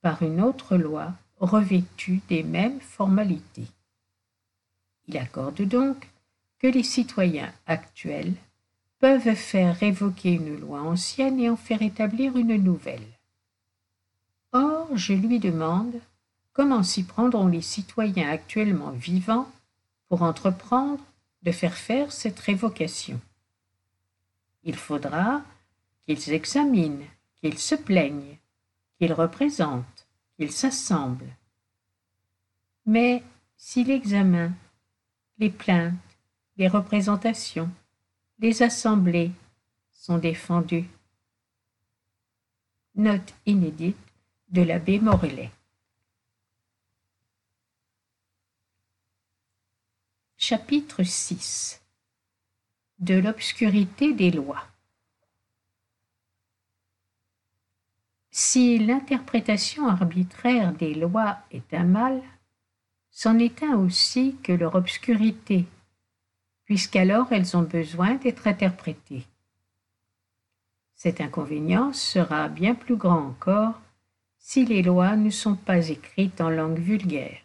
[0.01, 3.67] par une autre loi revêtue des mêmes formalités.
[5.07, 6.09] Il accorde donc
[6.59, 8.33] que les citoyens actuels
[9.03, 13.05] peuvent faire révoquer une loi ancienne et en faire établir une nouvelle.
[14.53, 15.95] Or, je lui demande
[16.53, 19.51] comment s'y prendront les citoyens actuellement vivants
[20.07, 21.03] pour entreprendre
[21.41, 23.19] de faire faire cette révocation.
[24.63, 25.41] Il faudra
[26.07, 27.05] qu'ils examinent,
[27.41, 28.37] qu'ils se plaignent,
[28.97, 31.35] qu'ils représentent, qu'ils s'assemblent.
[32.85, 33.21] Mais
[33.57, 34.53] si l'examen,
[35.39, 35.93] les plaintes,
[36.55, 37.69] les représentations,
[38.43, 39.31] les assemblées
[39.93, 40.89] sont défendues.
[42.95, 43.95] Note inédite
[44.49, 45.49] de l'abbé Morellet.
[50.35, 51.81] Chapitre 6
[52.99, 54.67] De l'obscurité des lois.
[58.29, 62.21] Si l'interprétation arbitraire des lois est un mal,
[63.09, 65.65] c'en est un aussi que leur obscurité
[66.65, 69.25] puisqu'alors elles ont besoin d'être interprétées.
[70.95, 73.79] Cet inconvénient sera bien plus grand encore
[74.39, 77.39] si les lois ne sont pas écrites en langue vulgaire.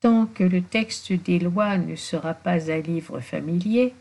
[0.00, 3.94] Tant que le texte des lois ne sera pas un livre familier,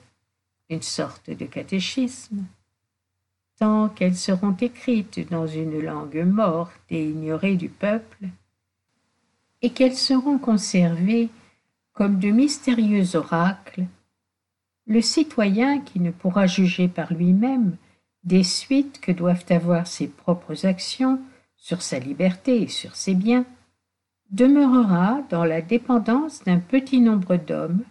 [0.70, 2.46] une sorte de catéchisme,
[3.58, 8.28] tant qu'elles seront écrites dans une langue morte et ignorée du peuple,
[9.62, 11.30] et qu'elles seront conservées
[11.94, 13.86] comme de mystérieux oracles,
[14.86, 17.78] le citoyen qui ne pourra juger par lui-même
[18.24, 21.22] des suites que doivent avoir ses propres actions
[21.56, 23.46] sur sa liberté et sur ses biens,
[24.32, 27.84] demeurera dans la dépendance d'un petit nombre d'hommes,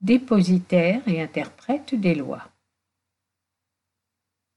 [0.00, 2.48] dépositaires et interprètes des lois.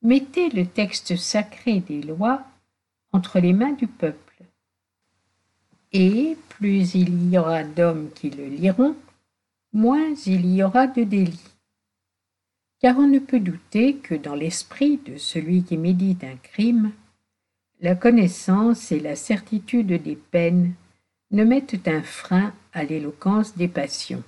[0.01, 2.43] Mettez le texte sacré des lois
[3.11, 4.32] entre les mains du peuple
[5.93, 8.95] et plus il y aura d'hommes qui le liront,
[9.71, 11.53] moins il y aura de délits.
[12.79, 16.91] Car on ne peut douter que dans l'esprit de celui qui médite un crime,
[17.79, 20.73] la connaissance et la certitude des peines
[21.31, 24.23] ne mettent un frein à l'éloquence des passions.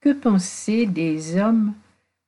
[0.00, 1.74] Que penser des hommes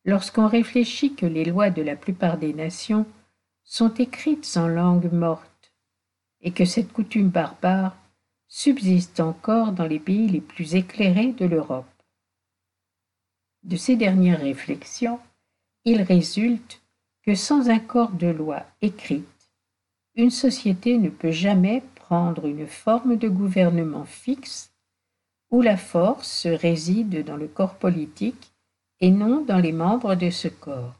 [0.05, 3.07] lorsqu'on réfléchit que les lois de la plupart des nations
[3.65, 5.58] sont écrites en langue morte
[6.41, 7.97] et que cette coutume barbare
[8.49, 11.87] subsiste encore dans les pays les plus éclairés de l'Europe.
[13.63, 15.21] De ces dernières réflexions,
[15.85, 16.81] il résulte
[17.23, 19.27] que sans un corps de loi écrite,
[20.15, 24.71] une société ne peut jamais prendre une forme de gouvernement fixe
[25.51, 28.53] où la force réside dans le corps politique
[29.01, 30.95] et non dans les membres de ce corps,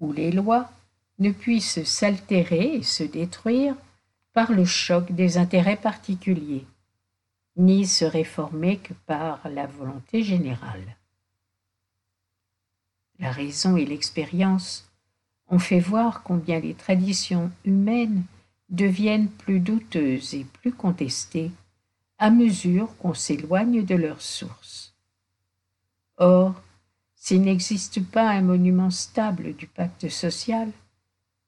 [0.00, 0.70] où les lois
[1.18, 3.76] ne puissent s'altérer et se détruire
[4.32, 6.66] par le choc des intérêts particuliers,
[7.56, 10.96] ni se réformer que par la volonté générale.
[13.18, 14.88] La raison et l'expérience
[15.48, 18.24] ont fait voir combien les traditions humaines
[18.68, 21.50] deviennent plus douteuses et plus contestées
[22.18, 24.94] à mesure qu'on s'éloigne de leur source.
[26.18, 26.54] Or,
[27.16, 30.70] s'il n'existe pas un monument stable du pacte social,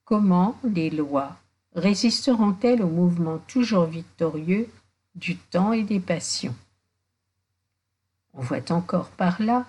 [0.04, 1.36] comment les lois
[1.74, 4.68] résisteront-elles au mouvement toujours victorieux
[5.14, 6.54] du temps et des passions?
[8.34, 9.66] On voit encore par là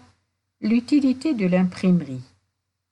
[0.62, 2.24] l'utilité de l'imprimerie,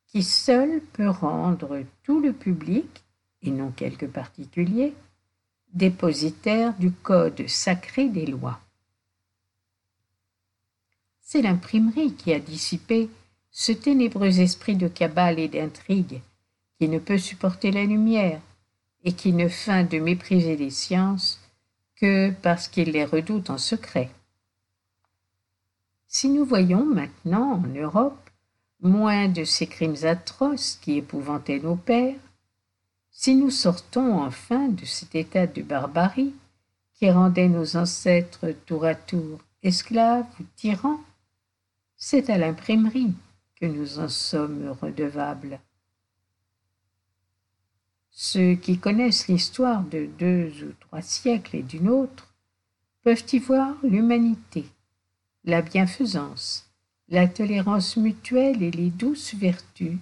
[0.07, 3.03] qui seule peut rendre tout le public,
[3.41, 4.93] et non quelques particuliers,
[5.73, 8.59] dépositaire du code sacré des lois.
[11.21, 13.09] C'est l'imprimerie qui a dissipé
[13.51, 16.21] ce ténébreux esprit de cabale et d'intrigue
[16.77, 18.41] qui ne peut supporter la lumière
[19.03, 21.39] et qui ne feint de mépriser les sciences
[21.95, 24.09] que parce qu'il les redoute en secret.
[26.07, 28.29] Si nous voyons maintenant en Europe
[28.81, 32.19] moins de ces crimes atroces qui épouvantaient nos pères,
[33.11, 36.33] si nous sortons enfin de cet état de barbarie
[36.93, 40.99] qui rendait nos ancêtres tour à tour esclaves ou tyrans,
[41.97, 43.13] c'est à l'imprimerie
[43.59, 45.59] que nous en sommes redevables.
[48.11, 52.27] Ceux qui connaissent l'histoire de deux ou trois siècles et d'une autre
[53.03, 54.65] peuvent y voir l'humanité,
[55.45, 56.69] la bienfaisance,
[57.07, 59.97] la tolérance mutuelle et les douces vertus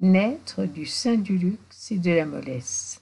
[0.00, 3.00] naître du sein du luxe et de la mollesse.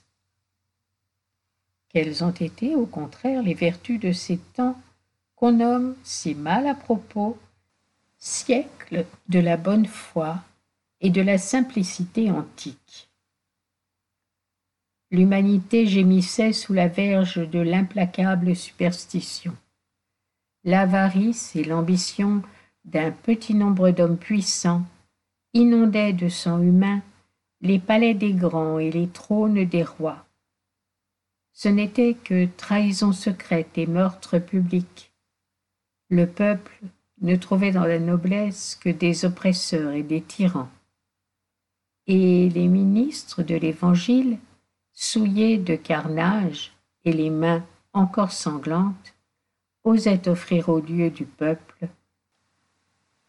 [1.89, 4.79] Quelles ont été, au contraire, les vertus de ces temps
[5.35, 7.37] qu'on nomme si mal à propos
[8.19, 10.43] siècles de la bonne foi
[11.01, 13.08] et de la simplicité antique?
[15.11, 19.55] L'humanité gémissait sous la verge de l'implacable superstition.
[20.63, 22.43] L'avarice et l'ambition
[22.85, 24.83] d'un petit nombre d'hommes puissants
[25.53, 27.01] inondaient de sang humain
[27.61, 30.25] les palais des grands et les trônes des rois.
[31.53, 35.11] Ce n'était que trahison secrète et meurtre public.
[36.09, 36.79] Le peuple
[37.21, 40.69] ne trouvait dans la noblesse que des oppresseurs et des tyrans.
[42.07, 44.37] Et les ministres de l'Évangile,
[45.01, 46.73] souillés de carnage
[47.05, 49.15] et les mains encore sanglantes,
[49.85, 51.87] osaient offrir au Dieu du peuple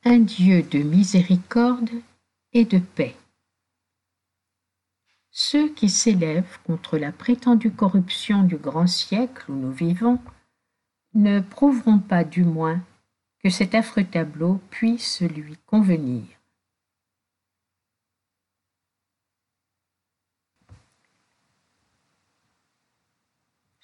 [0.04, 1.90] un Dieu de miséricorde
[2.52, 3.14] et de paix.
[5.30, 10.18] Ceux qui s'élèvent contre la prétendue corruption du grand siècle où nous vivons
[11.14, 12.80] ne prouveront pas du moins
[13.44, 16.24] que cet affreux tableau puisse lui convenir.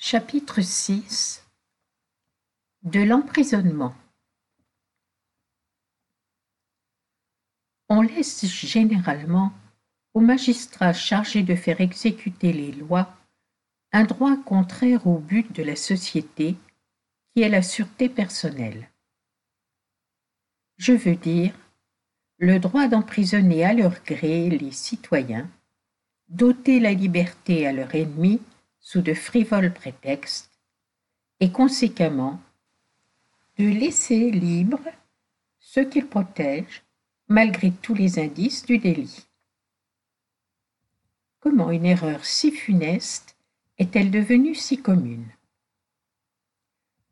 [0.08, 1.44] Chapitre 6
[2.84, 3.92] De l'emprisonnement
[7.88, 9.52] On laisse généralement
[10.14, 13.16] aux magistrats chargés de faire exécuter les lois
[13.90, 16.54] un droit contraire au but de la société
[17.34, 18.88] qui est la sûreté personnelle.
[20.76, 21.52] Je veux dire
[22.38, 25.50] le droit d'emprisonner à leur gré les citoyens,
[26.28, 28.40] d'ôter la liberté à leur ennemi
[28.86, 30.48] sous de frivoles prétextes,
[31.40, 32.40] et conséquemment
[33.58, 34.92] de laisser libres
[35.58, 36.84] ceux qu'ils protègent
[37.26, 39.26] malgré tous les indices du délit.
[41.40, 43.36] Comment une erreur si funeste
[43.76, 45.32] est-elle devenue si commune?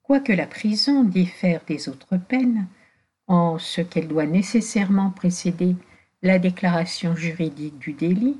[0.05, 2.68] Quoique la prison diffère des autres peines,
[3.27, 5.75] en ce qu'elle doit nécessairement précéder
[6.22, 8.39] la déclaration juridique du délit,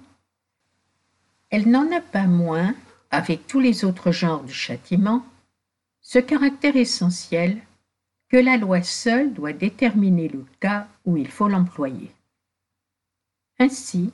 [1.51, 2.77] elle n'en a pas moins,
[3.15, 5.25] avec tous les autres genres de châtiment,
[6.01, 7.63] ce caractère essentiel
[8.29, 12.11] que la loi seule doit déterminer le cas où il faut l'employer.
[13.61, 14.13] Ainsi,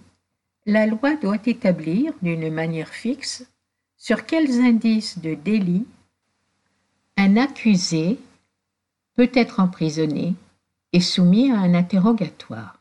[0.66, 3.46] la loi doit établir d'une manière fixe
[3.96, 5.86] sur quels indices de délit
[7.16, 8.18] un accusé
[9.14, 10.34] peut être emprisonné
[10.92, 12.78] et soumis à un interrogatoire.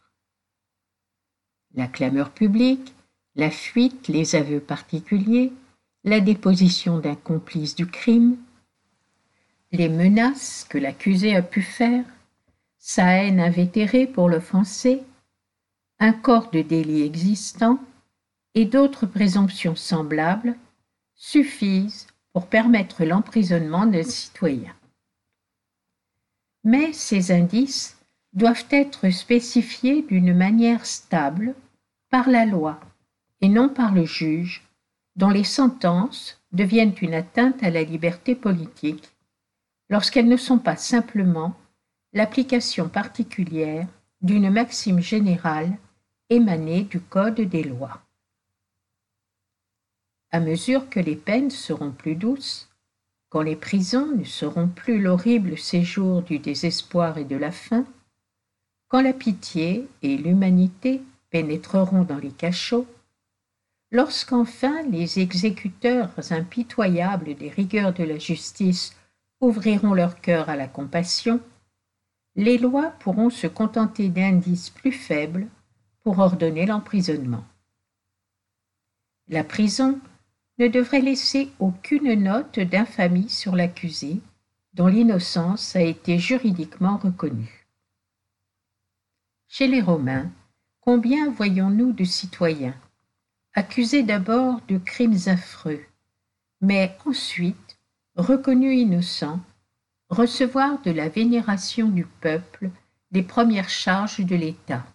[1.76, 2.94] La clameur publique,
[3.36, 5.54] la fuite, les aveux particuliers,
[6.10, 8.38] la déposition d'un complice du crime,
[9.72, 12.04] les menaces que l'accusé a pu faire,
[12.80, 15.04] sa haine invétérée pour l'offensé,
[16.00, 17.80] un corps de délit existant
[18.56, 20.56] et d'autres présomptions semblables
[21.14, 24.74] suffisent pour permettre l'emprisonnement d'un citoyen.
[26.64, 27.98] Mais ces indices
[28.34, 31.54] doivent être spécifiées d'une manière stable
[32.10, 32.80] par la loi
[33.42, 34.69] et non par le juge,
[35.20, 39.10] dont les sentences deviennent une atteinte à la liberté politique
[39.90, 41.56] lorsqu'elles ne sont pas simplement
[42.14, 43.86] l'application particulière
[44.22, 45.78] d'une maxime générale
[46.30, 48.02] émanée du Code des lois.
[50.32, 52.70] À mesure que les peines seront plus douces,
[53.28, 57.86] quand les prisons ne seront plus l'horrible séjour du désespoir et de la faim,
[58.88, 62.88] quand la pitié et l'humanité pénétreront dans les cachots,
[63.92, 68.96] lorsqu'enfin les exécuteurs impitoyables des rigueurs de la justice
[69.42, 71.40] ouvriront leur cœur à la compassion,
[72.36, 75.48] les lois pourront se contenter d'indices plus faibles
[76.04, 77.44] pour ordonner l'emprisonnement.
[79.28, 80.00] La prison
[80.58, 84.22] ne devrait laisser aucune note d'infamie sur l'accusé
[84.74, 87.68] dont l'innocence a été juridiquement reconnue.
[89.48, 90.32] Chez les Romains,
[90.82, 92.76] combien voyons-nous de citoyens,
[93.54, 95.82] accusés d'abord de crimes affreux,
[96.62, 97.80] mais ensuite
[98.16, 99.40] reconnus innocents,
[100.10, 102.70] recevoir de la vénération du peuple
[103.12, 104.86] des premières charges de l'État.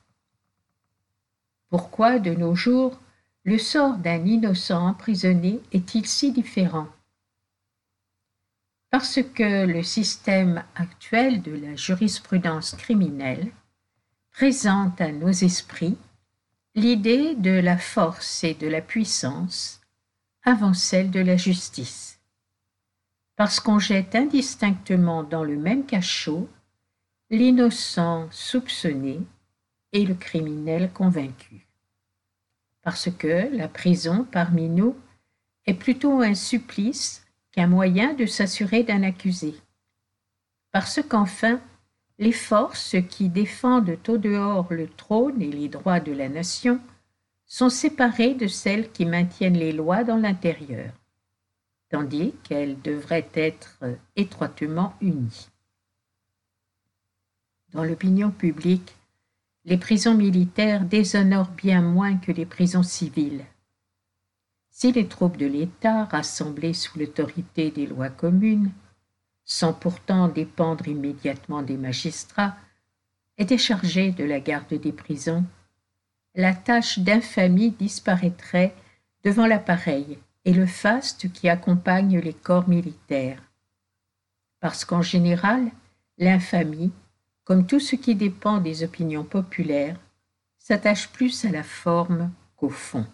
[1.69, 3.01] Pourquoi de nos jours
[3.45, 6.89] le sort d'un innocent emprisonné est-il si différent?
[8.91, 13.51] Parce que le système actuel de la jurisprudence criminelle
[14.31, 15.99] présente à nos esprits
[16.75, 19.81] l'idée de la force et de la puissance
[20.43, 22.21] avant celle de la justice.
[23.37, 26.49] Parce qu'on jette indistinctement dans le même cachot
[27.31, 29.21] l'innocent soupçonné
[29.93, 31.65] et le criminel convaincu
[32.85, 34.95] parce que la prison parmi nous
[35.67, 39.55] est plutôt un supplice qu'un moyen de s'assurer d'un accusé.
[40.71, 41.61] Parce qu'enfin,
[42.19, 46.81] les forces qui défendent au dehors le trône et les droits de la nation
[47.47, 50.93] sont séparées de celles qui maintiennent les lois dans l'intérieur,
[51.91, 53.79] tandis qu'elles devraient être
[54.17, 55.49] étroitement unies.
[57.73, 58.95] Dans l'opinion publique,
[59.65, 63.45] les prisons militaires déshonorent bien moins que les prisons civiles.
[64.71, 68.73] Si les troupes de l'État, rassemblées sous l'autorité des lois communes,
[69.45, 72.57] sans pourtant dépendre immédiatement des magistrats,
[73.37, 75.45] étaient chargées de la garde des prisons,
[76.35, 78.75] la tâche d'infamie disparaîtrait
[79.23, 83.43] devant l'appareil et le faste qui accompagne les corps militaires.
[84.61, 85.71] Parce qu'en général,
[86.19, 86.93] l'infamie
[87.45, 90.01] comme tout ce qui dépend des opinions populaires,
[90.59, 93.07] s'attache plus à la forme qu'au fond.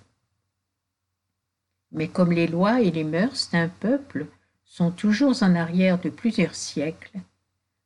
[1.91, 4.27] Mais comme les lois et les mœurs d'un peuple
[4.71, 7.19] sont toujours en arrière de plusieurs siècles,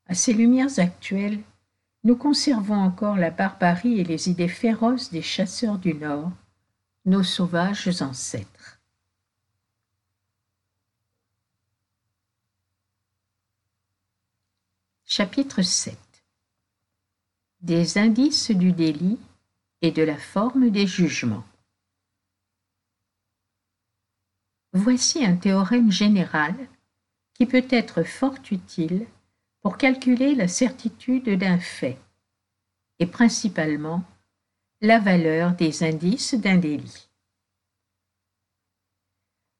[0.06, 1.40] à ces lumières actuelles,
[2.04, 6.30] nous conservons encore la barbarie et les idées féroces des chasseurs du Nord,
[7.06, 8.78] nos sauvages ancêtres.
[15.06, 15.98] Chapitre 7
[17.62, 19.18] des indices du délit
[19.80, 21.44] et de la forme des jugements.
[24.74, 26.54] Voici un théorème général
[27.34, 29.06] qui peut être fort utile
[29.60, 31.98] pour calculer la certitude d'un fait
[32.98, 34.04] et principalement
[34.80, 37.08] la valeur des indices d'un délit.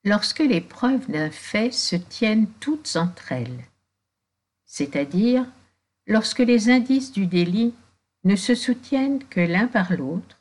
[0.04, 3.64] Lorsque les preuves d'un fait se tiennent toutes entre elles,
[4.66, 5.46] c'est-à-dire
[6.06, 7.74] lorsque les indices du délit
[8.24, 10.40] ne se soutiennent que l'un par l'autre,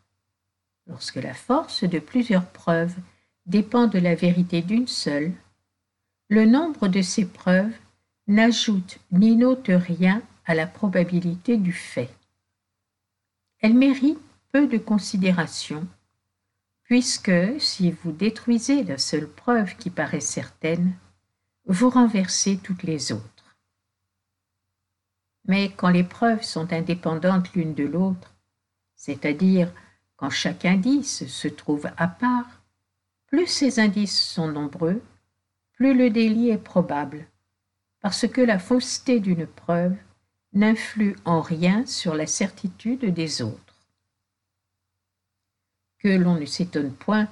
[0.87, 2.95] lorsque la force de plusieurs preuves
[3.45, 5.33] dépend de la vérité d'une seule,
[6.29, 7.73] le nombre de ces preuves
[8.27, 12.09] n'ajoute ni n'ôte rien à la probabilité du fait.
[13.59, 14.19] Elle mérite
[14.51, 15.87] peu de considération,
[16.83, 20.93] puisque si vous détruisez la seule preuve qui paraît certaine,
[21.65, 23.57] vous renversez toutes les autres.
[25.45, 28.33] Mais quand les preuves sont indépendantes l'une de l'autre,
[28.95, 29.71] c'est-à-dire
[30.15, 32.61] quand chaque indice se trouve à part,
[33.27, 35.01] plus ces indices sont nombreux,
[35.73, 37.27] plus le délit est probable,
[38.01, 39.95] parce que la fausseté d'une preuve
[40.53, 43.75] n'influe en rien sur la certitude des autres.
[45.99, 47.27] Que l'on ne s'étonne point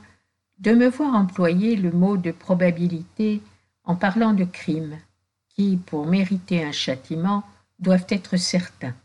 [0.60, 3.42] de me voir employer le mot de probabilité
[3.84, 4.98] en parlant de crime,
[5.50, 7.44] qui, pour mériter un châtiment,
[7.80, 8.96] doivent être certains.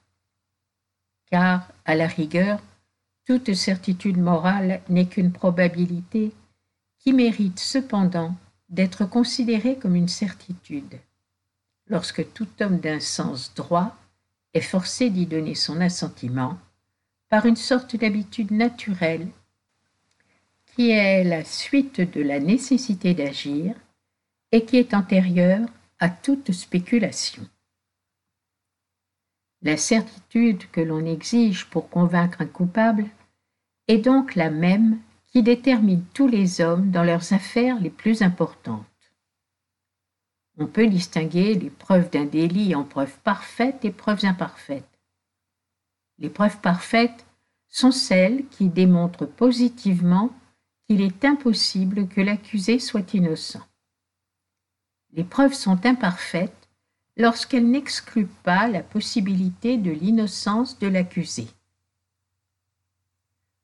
[1.30, 2.60] Car, à la rigueur,
[3.26, 6.32] toute certitude morale n'est qu'une probabilité
[6.98, 8.34] qui mérite cependant
[8.68, 10.98] d'être considérée comme une certitude,
[11.86, 13.96] lorsque tout homme d'un sens droit
[14.54, 16.58] est forcé d'y donner son assentiment
[17.28, 19.28] par une sorte d'habitude naturelle
[20.74, 23.74] qui est la suite de la nécessité d'agir
[24.52, 27.48] et qui est antérieure à toute spéculation.
[29.62, 33.06] La certitude que l'on exige pour convaincre un coupable
[33.88, 35.00] est donc la même
[35.36, 38.86] qui détermine tous les hommes dans leurs affaires les plus importantes.
[40.56, 44.98] On peut distinguer les preuves d'un délit en preuves parfaites et preuves imparfaites.
[46.16, 47.26] Les preuves parfaites
[47.68, 50.30] sont celles qui démontrent positivement
[50.88, 53.60] qu'il est impossible que l'accusé soit innocent.
[55.12, 56.70] Les preuves sont imparfaites
[57.18, 61.46] lorsqu'elles n'excluent pas la possibilité de l'innocence de l'accusé.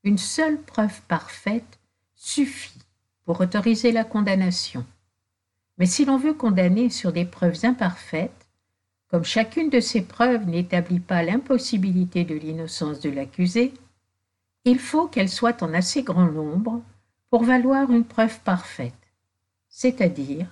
[0.05, 1.79] Une seule preuve parfaite
[2.17, 2.81] suffit
[3.25, 4.85] pour autoriser la condamnation.
[5.79, 8.49] Mais si l'on veut condamner sur des preuves imparfaites,
[9.09, 13.75] comme chacune de ces preuves n'établit pas l'impossibilité de l'innocence de l'accusé,
[14.65, 16.83] il faut qu'elles soient en assez grand nombre
[17.31, 18.95] pour valoir une preuve parfaite,
[19.69, 20.47] c'est-à-dire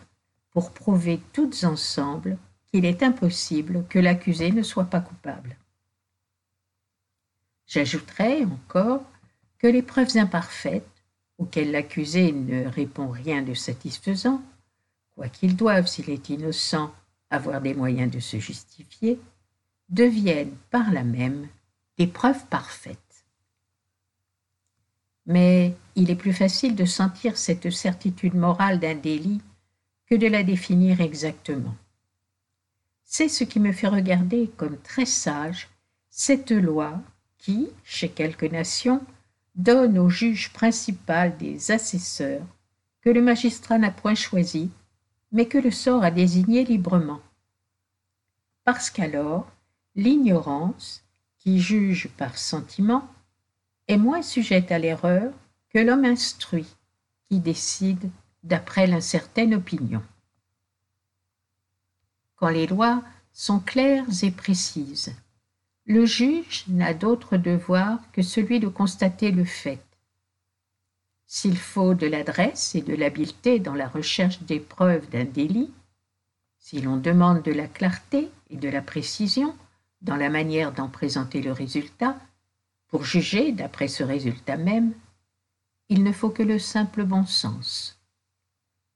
[0.50, 2.38] pour prouver toutes ensemble
[2.70, 5.56] qu'il est impossible que l'accusé ne soit pas coupable.
[7.66, 9.04] J'ajouterai encore
[9.60, 10.88] que les preuves imparfaites,
[11.38, 14.42] auxquelles l'accusé ne répond rien de satisfaisant,
[15.14, 16.92] quoiqu'il doive, s'il est innocent,
[17.28, 19.20] avoir des moyens de se justifier,
[19.90, 21.46] deviennent par là même
[21.98, 22.96] des preuves parfaites.
[25.26, 29.42] Mais il est plus facile de sentir cette certitude morale d'un délit
[30.06, 31.76] que de la définir exactement.
[33.04, 35.68] C'est ce qui me fait regarder comme très sage
[36.08, 37.00] cette loi
[37.38, 39.04] qui, chez quelques nations,
[39.54, 42.46] donne au juge principal des assesseurs
[43.02, 44.70] que le magistrat n'a point choisi,
[45.32, 47.20] mais que le sort a désigné librement.
[48.64, 49.50] Parce qu'alors,
[49.96, 51.02] l'ignorance,
[51.38, 53.08] qui juge par sentiment,
[53.88, 55.32] est moins sujette à l'erreur
[55.70, 56.76] que l'homme instruit,
[57.28, 58.10] qui décide
[58.42, 60.02] d'après l'incertaine opinion.
[62.36, 65.14] Quand les lois sont claires et précises,
[65.86, 69.82] le juge n'a d'autre devoir que celui de constater le fait.
[71.26, 75.70] S'il faut de l'adresse et de l'habileté dans la recherche des preuves d'un délit,
[76.58, 79.56] si l'on demande de la clarté et de la précision
[80.02, 82.18] dans la manière d'en présenter le résultat,
[82.88, 84.92] pour juger d'après ce résultat même,
[85.88, 88.00] il ne faut que le simple bon sens.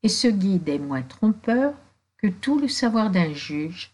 [0.02, 1.74] Et ce guide est moins trompeur
[2.18, 3.93] que tout le savoir d'un juge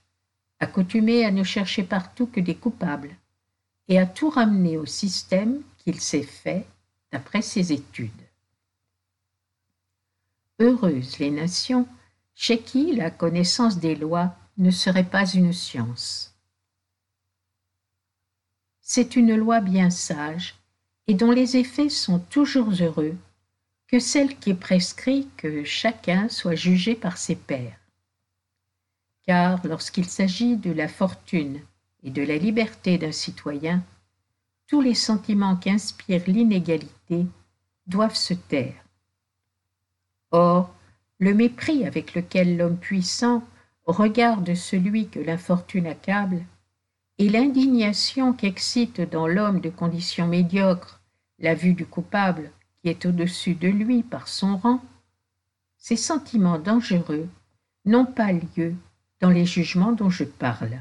[0.60, 3.16] accoutumé à ne chercher partout que des coupables,
[3.88, 6.64] et à tout ramener au système qu'il s'est fait
[7.10, 8.10] d'après ses études.
[10.60, 11.88] Heureuses les nations
[12.34, 16.34] chez qui la connaissance des lois ne serait pas une science.
[18.80, 20.54] C'est une loi bien sage
[21.06, 23.16] et dont les effets sont toujours heureux
[23.88, 27.79] que celle qui prescrit que chacun soit jugé par ses pairs
[29.30, 31.60] car lorsqu'il s'agit de la fortune
[32.02, 33.80] et de la liberté d'un citoyen,
[34.66, 37.26] tous les sentiments qu'inspire l'inégalité
[37.86, 38.84] doivent se taire.
[40.32, 40.74] Or,
[41.20, 43.44] le mépris avec lequel l'homme puissant
[43.84, 46.44] regarde celui que l'infortune accable,
[47.18, 51.00] et l'indignation qu'excite dans l'homme de condition médiocre
[51.38, 52.50] la vue du coupable
[52.82, 54.82] qui est au-dessus de lui par son rang,
[55.78, 57.28] ces sentiments dangereux
[57.84, 58.74] n'ont pas lieu
[59.20, 60.80] dans les jugements dont je parle.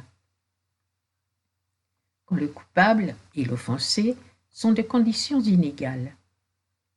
[2.25, 4.15] Quand le coupable et l'offensé
[4.49, 6.15] sont de conditions inégales,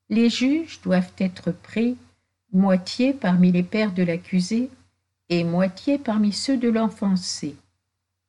[0.09, 1.97] les juges doivent être pris
[2.53, 4.71] moitié parmi les pères de l'accusé
[5.29, 7.57] et moitié parmi ceux de l'offensé,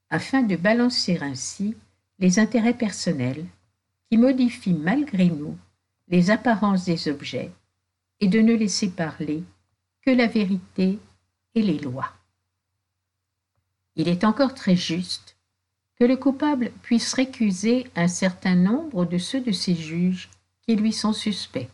[0.10, 1.76] afin de balancer ainsi
[2.20, 3.46] les intérêts personnels
[4.10, 5.58] qui modifient malgré nous
[6.08, 7.52] les apparences des objets
[8.20, 9.44] et de ne laisser parler
[10.02, 11.00] que la vérité
[11.56, 12.14] et les lois
[13.96, 15.36] il est encore très juste
[16.00, 20.30] que le coupable puisse récuser un certain nombre de ceux de ses juges
[20.62, 21.70] qui lui sont suspects.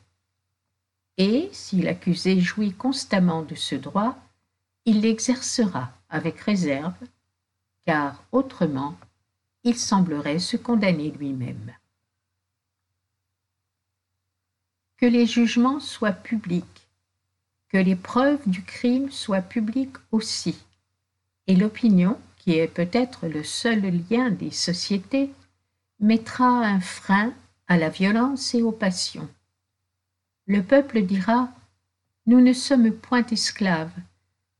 [1.18, 4.18] Et si l'accusé jouit constamment de ce droit,
[4.86, 6.96] il l'exercera avec réserve,
[7.86, 8.98] car autrement
[9.64, 11.74] il semblerait se condamner lui-même.
[14.98, 16.88] Que les jugements soient publics,
[17.70, 20.58] que les preuves du crime soient publiques aussi,
[21.50, 25.32] et l'opinion, qui est peut-être le seul lien des sociétés,
[26.00, 27.34] mettra un frein
[27.68, 29.28] à la violence et aux passions.
[30.46, 31.50] Le peuple dira
[32.28, 33.92] Nous ne sommes point esclaves,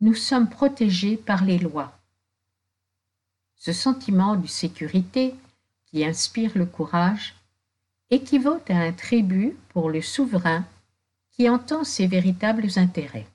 [0.02, 1.96] nous sommes protégés par les lois.
[3.56, 5.36] Ce sentiment de sécurité
[5.86, 7.36] qui inspire le courage
[8.10, 10.66] équivaut à un tribut pour le souverain
[11.34, 13.28] qui entend ses véritables intérêts.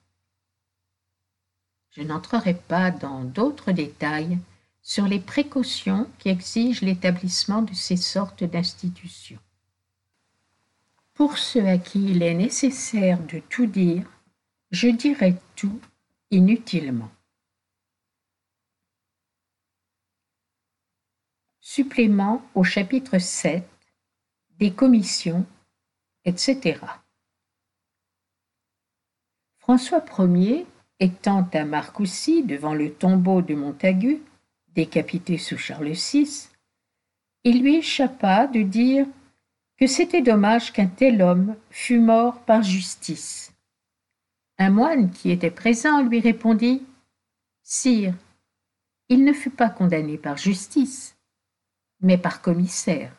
[1.94, 4.38] Je n'entrerai pas dans d'autres détails
[4.82, 9.38] sur les précautions qui exigent l'établissement de ces sortes d'institutions.
[11.14, 14.10] Pour ceux à qui il est nécessaire de tout dire,
[14.72, 15.80] je dirai tout
[16.32, 17.12] inutilement.
[21.60, 23.64] Supplément au chapitre 7
[24.58, 25.46] des commissions,
[26.24, 26.80] etc.
[29.58, 30.66] François Ier,
[31.00, 34.22] étant à Marcoussis devant le tombeau de Montagu,
[34.74, 36.48] décapité sous Charles VI,
[37.44, 39.06] il lui échappa de dire
[39.76, 43.52] que c'était dommage qu'un tel homme fût mort par justice.
[44.58, 46.82] Un moine qui était présent lui répondit
[47.62, 48.14] Sire,
[49.08, 51.16] il ne fut pas condamné par justice,
[52.00, 53.12] mais par commissaire.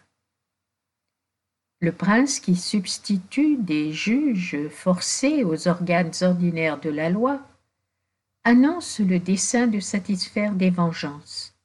[1.82, 7.42] Le prince qui substitue des juges forcés aux organes ordinaires de la loi
[8.46, 11.56] annonce le dessein de satisfaire des vengeances.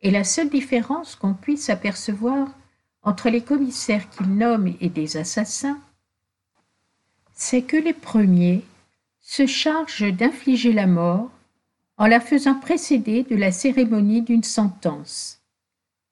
[0.00, 2.48] Et la seule différence qu'on puisse apercevoir
[3.02, 5.78] entre les commissaires qu'il nomme et des assassins,
[7.34, 8.64] c'est que les premiers
[9.20, 11.30] se chargent d'infliger la mort
[11.98, 15.40] en la faisant précéder de la cérémonie d'une sentence,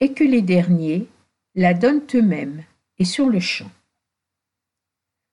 [0.00, 1.08] et que les derniers
[1.54, 2.64] la donnent eux-mêmes
[2.98, 3.70] et sur le champ.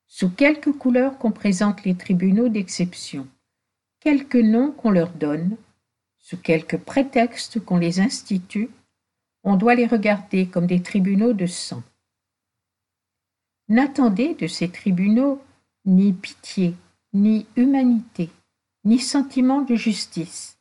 [0.08, 3.28] Sous quelque couleur qu'on présente les tribunaux d'exception,
[4.02, 5.56] quelque nom qu'on leur donne,
[6.18, 8.70] sous quelque prétexte qu'on les institue,
[9.44, 11.82] on doit les regarder comme des tribunaux de sang.
[13.70, 15.42] N'attendez de ces tribunaux
[15.86, 16.76] ni pitié,
[17.14, 18.30] ni humanité,
[18.84, 20.58] ni sentiment de justice.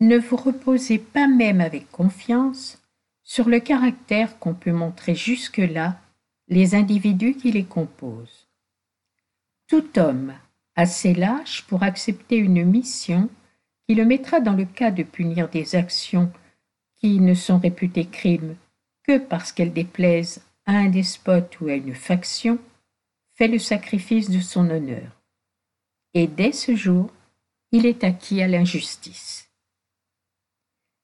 [0.00, 2.78] Ne vous reposez pas même avec confiance
[3.22, 6.00] sur le caractère qu'ont pu montrer jusque-là
[6.48, 8.48] les individus qui les composent.
[9.66, 10.34] Tout homme
[10.76, 13.28] assez lâche pour accepter une mission
[13.86, 16.32] qui le mettra dans le cas de punir des actions
[16.96, 18.56] qui ne sont réputées crimes
[19.02, 22.58] que parce qu'elles déplaisent à un despote ou à une faction,
[23.34, 25.20] fait le sacrifice de son honneur.
[26.14, 27.10] Et dès ce jour,
[27.72, 29.50] il est acquis à l'injustice.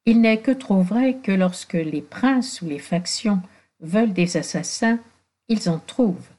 [0.06, 3.42] Il n'est que trop vrai que lorsque les princes ou les factions
[3.80, 4.98] veulent des assassins,
[5.48, 6.30] ils en trouvent.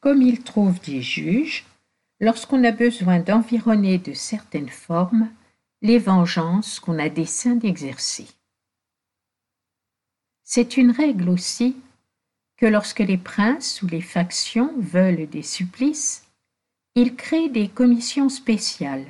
[0.00, 1.64] Comme ils trouvent des juges,
[2.20, 5.30] lorsqu'on a besoin d'environner de certaines formes
[5.82, 8.26] les vengeances qu'on a dessein d'exercer.
[10.42, 11.76] C'est une règle aussi
[12.56, 16.26] que lorsque les princes ou les factions veulent des supplices,
[16.94, 19.06] ils créent des commissions spéciales.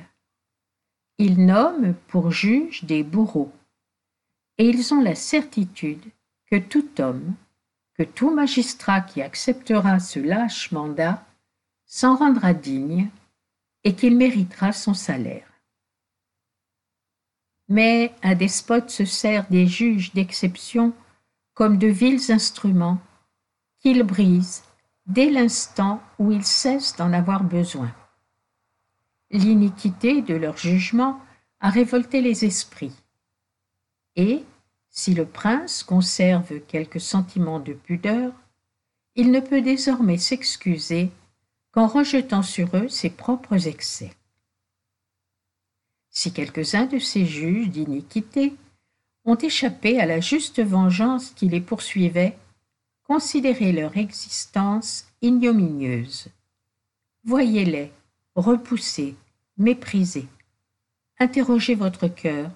[1.17, 3.51] Ils nomment pour juges des bourreaux,
[4.57, 6.05] et ils ont la certitude
[6.51, 7.33] que tout homme,
[7.95, 11.25] que tout magistrat qui acceptera ce lâche mandat
[11.89, 13.09] s'en rendra digne
[13.83, 15.47] et qu'il méritera son salaire.
[17.67, 20.93] Mais un despote se sert des juges d'exception
[21.55, 22.99] comme de vils instruments
[23.79, 24.63] qu'il brise
[25.07, 27.91] dès l'instant où il cesse d'en avoir besoin.
[29.31, 31.19] L'iniquité de leur jugement
[31.59, 32.95] a révolté les esprits.
[34.15, 34.43] Et,
[34.91, 38.31] si le prince conserve quelque sentiment de pudeur,
[39.15, 41.11] il ne peut désormais s'excuser
[41.79, 44.11] qu'en rejetant sur eux ses propres excès.
[46.09, 48.53] Si quelques-uns de ces juges d'iniquité
[49.23, 52.37] ont échappé à la juste vengeance qui les poursuivait,
[53.07, 56.27] considérez leur existence ignominieuse.
[57.23, 57.93] Voyez-les
[58.35, 59.15] repoussés,
[59.55, 60.27] méprisés.
[61.17, 62.51] Interrogez votre cœur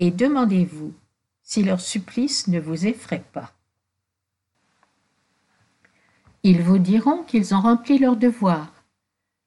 [0.00, 0.92] et demandez-vous
[1.44, 3.52] si leur supplice ne vous effraie pas.
[6.50, 8.72] Ils vous diront qu'ils ont rempli leur devoir,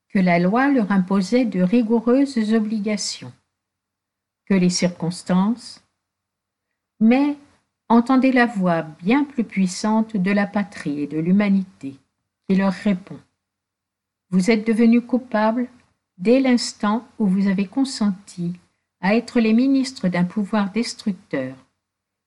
[0.10, 3.34] que la loi leur imposait de rigoureuses obligations,
[4.46, 5.84] que les circonstances,
[7.00, 7.38] mais
[7.90, 11.96] entendez la voix bien plus puissante de la patrie et de l'humanité
[12.48, 13.20] qui leur répond.
[14.30, 15.70] Vous êtes devenus coupables
[16.20, 18.54] dès l'instant où vous avez consenti
[19.00, 21.56] à être les ministres d'un pouvoir destructeur,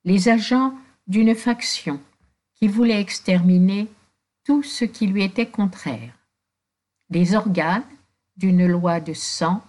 [0.05, 0.75] les agents
[1.07, 2.01] d'une faction
[2.57, 3.87] qui voulait exterminer
[4.45, 6.13] tout ce qui lui était contraire,
[7.11, 7.85] les organes
[8.37, 9.65] d'une loi de sang,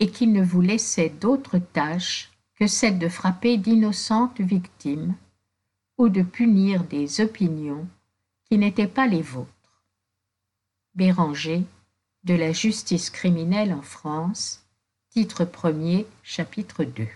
[0.00, 5.14] et qui ne vous laissait d'autre tâche que celle de frapper d'innocentes victimes
[5.98, 7.86] ou de punir des opinions
[8.44, 9.50] qui n'étaient pas les vôtres.
[10.94, 11.64] Béranger,
[12.24, 14.64] de la justice criminelle en France,
[15.10, 17.06] titre 1er, chapitre 2.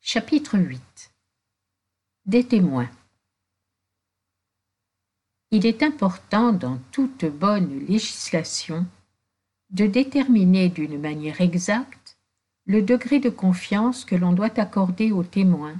[0.00, 1.11] Chapitre 8
[2.24, 2.88] des témoins
[5.50, 8.86] Il est important dans toute bonne législation
[9.70, 12.16] de déterminer d'une manière exacte
[12.64, 15.74] le degré de confiance que l'on doit accorder aux témoins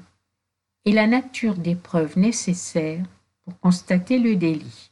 [0.84, 3.06] et la nature des preuves nécessaires
[3.44, 4.90] pour constater le délit.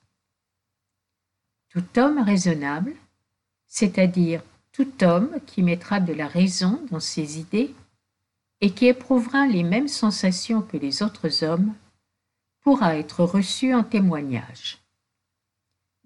[1.68, 2.94] Tout homme raisonnable,
[3.66, 4.40] c'est-à-dire
[4.70, 7.74] tout homme qui mettra de la raison dans ses idées
[8.60, 11.74] et qui éprouvera les mêmes sensations que les autres hommes,
[12.60, 14.78] pourra être reçu en témoignage.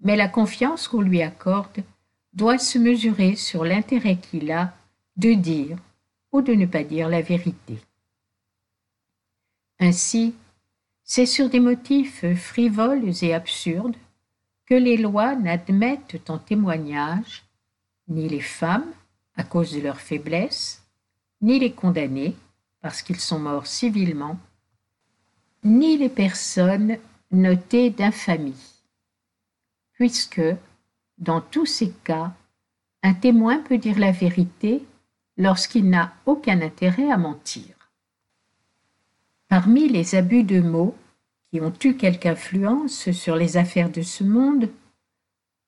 [0.01, 1.83] Mais la confiance qu'on lui accorde
[2.33, 4.73] doit se mesurer sur l'intérêt qu'il a
[5.17, 5.77] de dire
[6.31, 7.79] ou de ne pas dire la vérité.
[9.79, 10.33] Ainsi,
[11.03, 13.97] c'est sur des motifs frivoles et absurdes
[14.65, 17.43] que les lois n'admettent en témoignage
[18.07, 18.91] ni les femmes
[19.35, 20.83] à cause de leur faiblesse,
[21.41, 22.35] ni les condamnés
[22.85, 24.37] parce qu'ils sont morts civilement,
[25.63, 26.99] ni les personnes
[27.31, 28.83] notées d'infamie,
[29.93, 30.43] puisque,
[31.17, 32.31] dans tous ces cas,
[33.01, 34.85] un témoin peut dire la vérité
[35.35, 37.89] lorsqu'il n'a aucun intérêt à mentir.
[39.47, 40.95] Parmi les abus de mots
[41.49, 44.69] qui ont eu quelque influence sur les affaires de ce monde,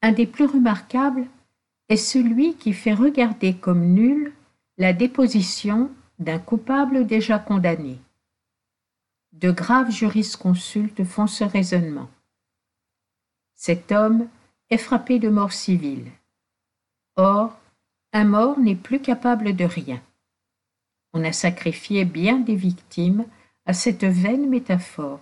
[0.04, 1.26] un des plus remarquables
[1.90, 4.34] est celui qui fait regarder comme nulle
[4.78, 5.90] la déposition
[6.20, 8.00] d'un coupable déjà condamné.
[9.34, 12.10] De graves jurisconsultes font ce raisonnement.
[13.56, 14.28] Cet homme
[14.70, 16.12] est frappé de mort civile.
[17.16, 17.58] Or,
[18.14, 20.02] un mort n'est plus capable de rien.
[21.14, 23.26] On a sacrifié bien des victimes
[23.66, 25.22] à cette vaine métaphore.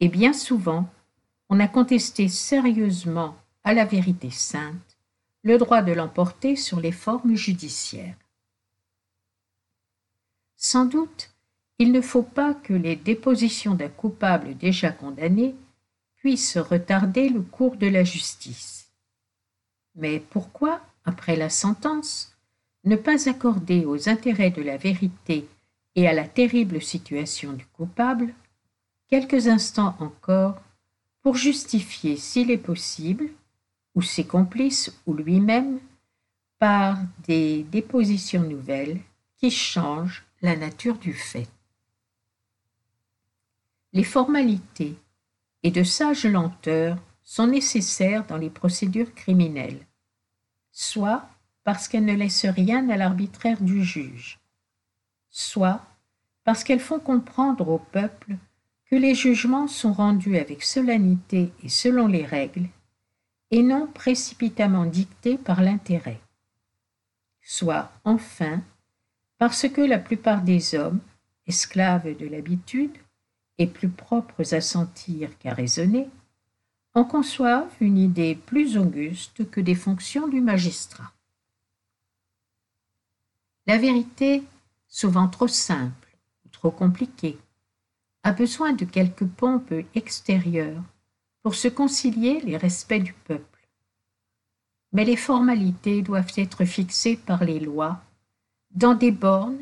[0.00, 0.88] Et bien souvent,
[1.48, 4.98] on a contesté sérieusement à la vérité sainte
[5.42, 8.14] le droit de l'emporter sur les formes judiciaires.
[10.62, 11.30] Sans doute,
[11.78, 15.54] il ne faut pas que les dépositions d'un coupable déjà condamné
[16.16, 18.92] puissent retarder le cours de la justice.
[19.94, 22.36] Mais pourquoi, après la sentence,
[22.84, 25.48] ne pas accorder aux intérêts de la vérité
[25.96, 28.34] et à la terrible situation du coupable,
[29.08, 30.60] quelques instants encore
[31.22, 33.30] pour justifier, s'il est possible,
[33.94, 35.80] ou ses complices ou lui-même,
[36.58, 39.00] par des dépositions nouvelles
[39.38, 41.48] qui changent la nature du fait.
[43.92, 44.96] Les formalités
[45.62, 49.86] et de sages lenteurs sont nécessaires dans les procédures criminelles,
[50.72, 51.28] soit
[51.64, 54.40] parce qu'elles ne laissent rien à l'arbitraire du juge,
[55.28, 55.84] soit
[56.44, 58.36] parce qu'elles font comprendre au peuple
[58.86, 62.68] que les jugements sont rendus avec solennité et selon les règles,
[63.50, 66.20] et non précipitamment dictés par l'intérêt.
[67.42, 68.62] Soit, enfin,
[69.40, 71.00] parce que la plupart des hommes,
[71.48, 72.96] esclaves de l'habitude,
[73.58, 76.08] et plus propres à sentir qu'à raisonner,
[76.94, 81.12] en conçoivent une idée plus auguste que des fonctions du magistrat.
[83.66, 84.44] La vérité
[84.90, 86.08] souvent trop simple
[86.44, 87.38] ou trop compliquée,
[88.22, 90.82] a besoin de quelques pompes extérieures
[91.42, 93.68] pour se concilier les respects du peuple.
[94.92, 98.02] Mais les formalités doivent être fixées par les lois
[98.70, 99.58] dans des bornes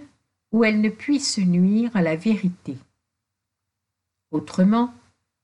[0.52, 2.76] où elles ne puissent nuire à la vérité.
[4.30, 4.92] Autrement,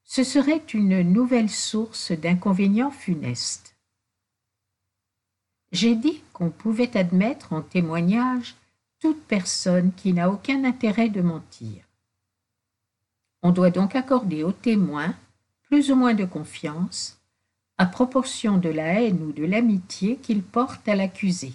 [0.05, 3.77] ce serait une nouvelle source d'inconvénients funestes.
[5.73, 8.55] J'ai dit qu'on pouvait admettre en témoignage
[9.01, 11.85] toute personne qui n'a aucun intérêt de mentir.
[13.43, 15.15] On doit donc accorder au témoin
[15.65, 17.21] plus ou moins de confiance,
[17.79, 21.53] à proportion de la haine ou de l'amitié qu'il porte à l'accusé,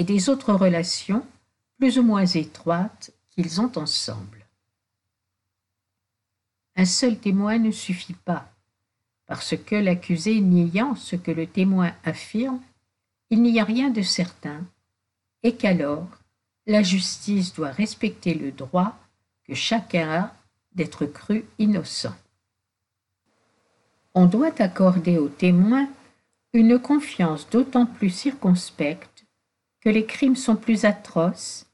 [0.00, 1.26] et des autres relations
[1.76, 4.46] plus ou moins étroites qu'ils ont ensemble.
[6.74, 8.50] Un seul témoin ne suffit pas,
[9.26, 12.62] parce que l'accusé niant ce que le témoin affirme,
[13.28, 14.64] il n'y a rien de certain,
[15.42, 16.08] et qu'alors
[16.66, 18.96] la justice doit respecter le droit
[19.44, 20.34] que chacun a
[20.72, 22.16] d'être cru innocent.
[24.14, 25.90] On doit accorder aux témoins
[26.54, 29.09] une confiance d'autant plus circonspecte
[29.80, 31.66] que les crimes sont plus atroces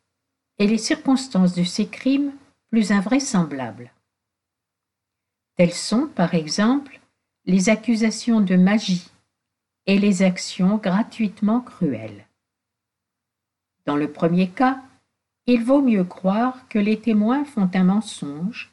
[0.58, 2.32] et les circonstances de ces crimes
[2.70, 3.92] plus invraisemblables.
[5.56, 7.00] Telles sont, par exemple,
[7.44, 9.10] les accusations de magie
[9.86, 12.26] et les actions gratuitement cruelles.
[13.86, 14.82] Dans le premier cas,
[15.46, 18.72] il vaut mieux croire que les témoins font un mensonge,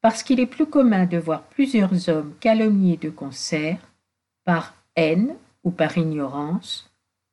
[0.00, 3.78] parce qu'il est plus commun de voir plusieurs hommes calomniés de concert,
[4.44, 6.87] par haine ou par ignorance,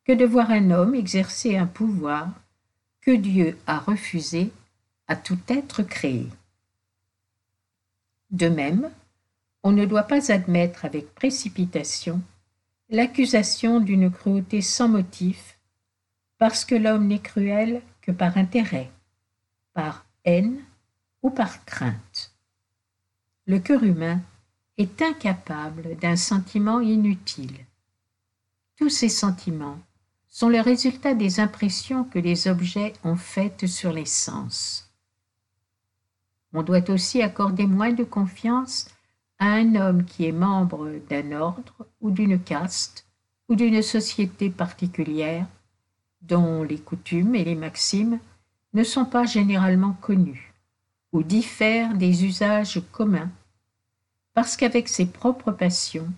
[0.06, 2.30] que de voir un homme exercer un pouvoir
[3.02, 4.52] que Dieu a refusé
[5.08, 6.28] à tout être créé.
[8.32, 8.92] De même,
[9.64, 12.22] on ne doit pas admettre avec précipitation
[12.90, 15.60] l'accusation d'une cruauté sans motif,
[16.38, 18.92] parce que l'homme n'est cruel que par intérêt,
[19.74, 20.60] par haine
[21.24, 22.36] ou par crainte.
[23.48, 24.22] Le cœur humain
[24.78, 27.66] est incapable d'un sentiment inutile.
[28.76, 29.80] Tous ces sentiments
[30.36, 34.92] sont le résultat des impressions que les objets ont faites sur les sens.
[36.52, 38.90] On doit aussi accorder moins de confiance
[39.40, 43.08] à un homme qui est membre d'un ordre ou d'une caste
[43.48, 45.48] ou d'une société particulière
[46.22, 48.20] dont les coutumes et les maximes
[48.74, 50.54] ne sont pas généralement connues
[51.14, 53.32] ou diffèrent des usages communs
[54.34, 56.12] parce qu'avec ses propres passions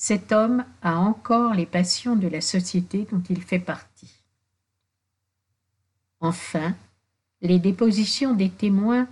[0.00, 4.22] cet homme a encore les passions de la société dont il fait partie.
[6.20, 6.76] Enfin,
[7.40, 9.08] les dépositions des témoins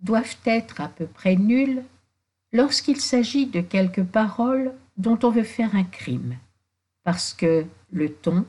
[0.00, 1.84] doivent être à peu près nulles
[2.52, 6.36] lorsqu'il s'agit de quelques paroles dont on veut faire un crime,
[7.04, 8.44] parce que le ton,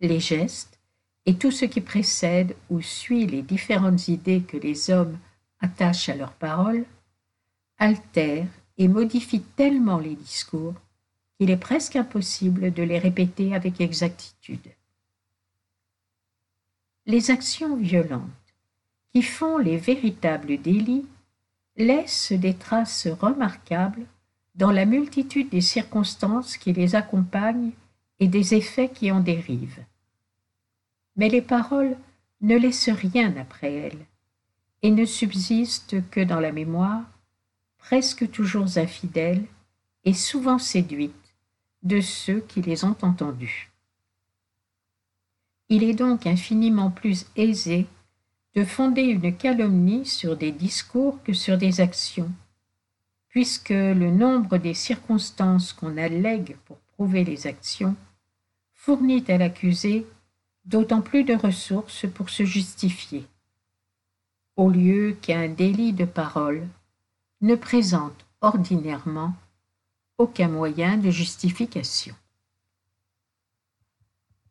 [0.00, 0.78] les gestes
[1.24, 5.16] et tout ce qui précède ou suit les différentes idées que les hommes
[5.60, 6.84] attachent à leurs paroles
[7.78, 10.74] altèrent et modifient tellement les discours
[11.42, 14.68] il est presque impossible de les répéter avec exactitude.
[17.04, 18.30] Les actions violentes,
[19.12, 21.04] qui font les véritables délits,
[21.76, 24.06] laissent des traces remarquables
[24.54, 27.72] dans la multitude des circonstances qui les accompagnent
[28.20, 29.84] et des effets qui en dérivent.
[31.16, 31.96] Mais les paroles
[32.40, 34.06] ne laissent rien après elles
[34.82, 37.02] et ne subsistent que dans la mémoire,
[37.78, 39.44] presque toujours infidèle
[40.04, 41.21] et souvent séduite
[41.82, 43.70] de ceux qui les ont entendus.
[45.68, 47.86] Il est donc infiniment plus aisé
[48.54, 52.30] de fonder une calomnie sur des discours que sur des actions,
[53.28, 57.96] puisque le nombre des circonstances qu'on allègue pour prouver les actions
[58.74, 60.06] fournit à l'accusé
[60.64, 63.26] d'autant plus de ressources pour se justifier,
[64.56, 66.68] au lieu qu'un délit de parole
[67.40, 69.34] ne présente ordinairement
[70.22, 72.14] aucun moyen de justification.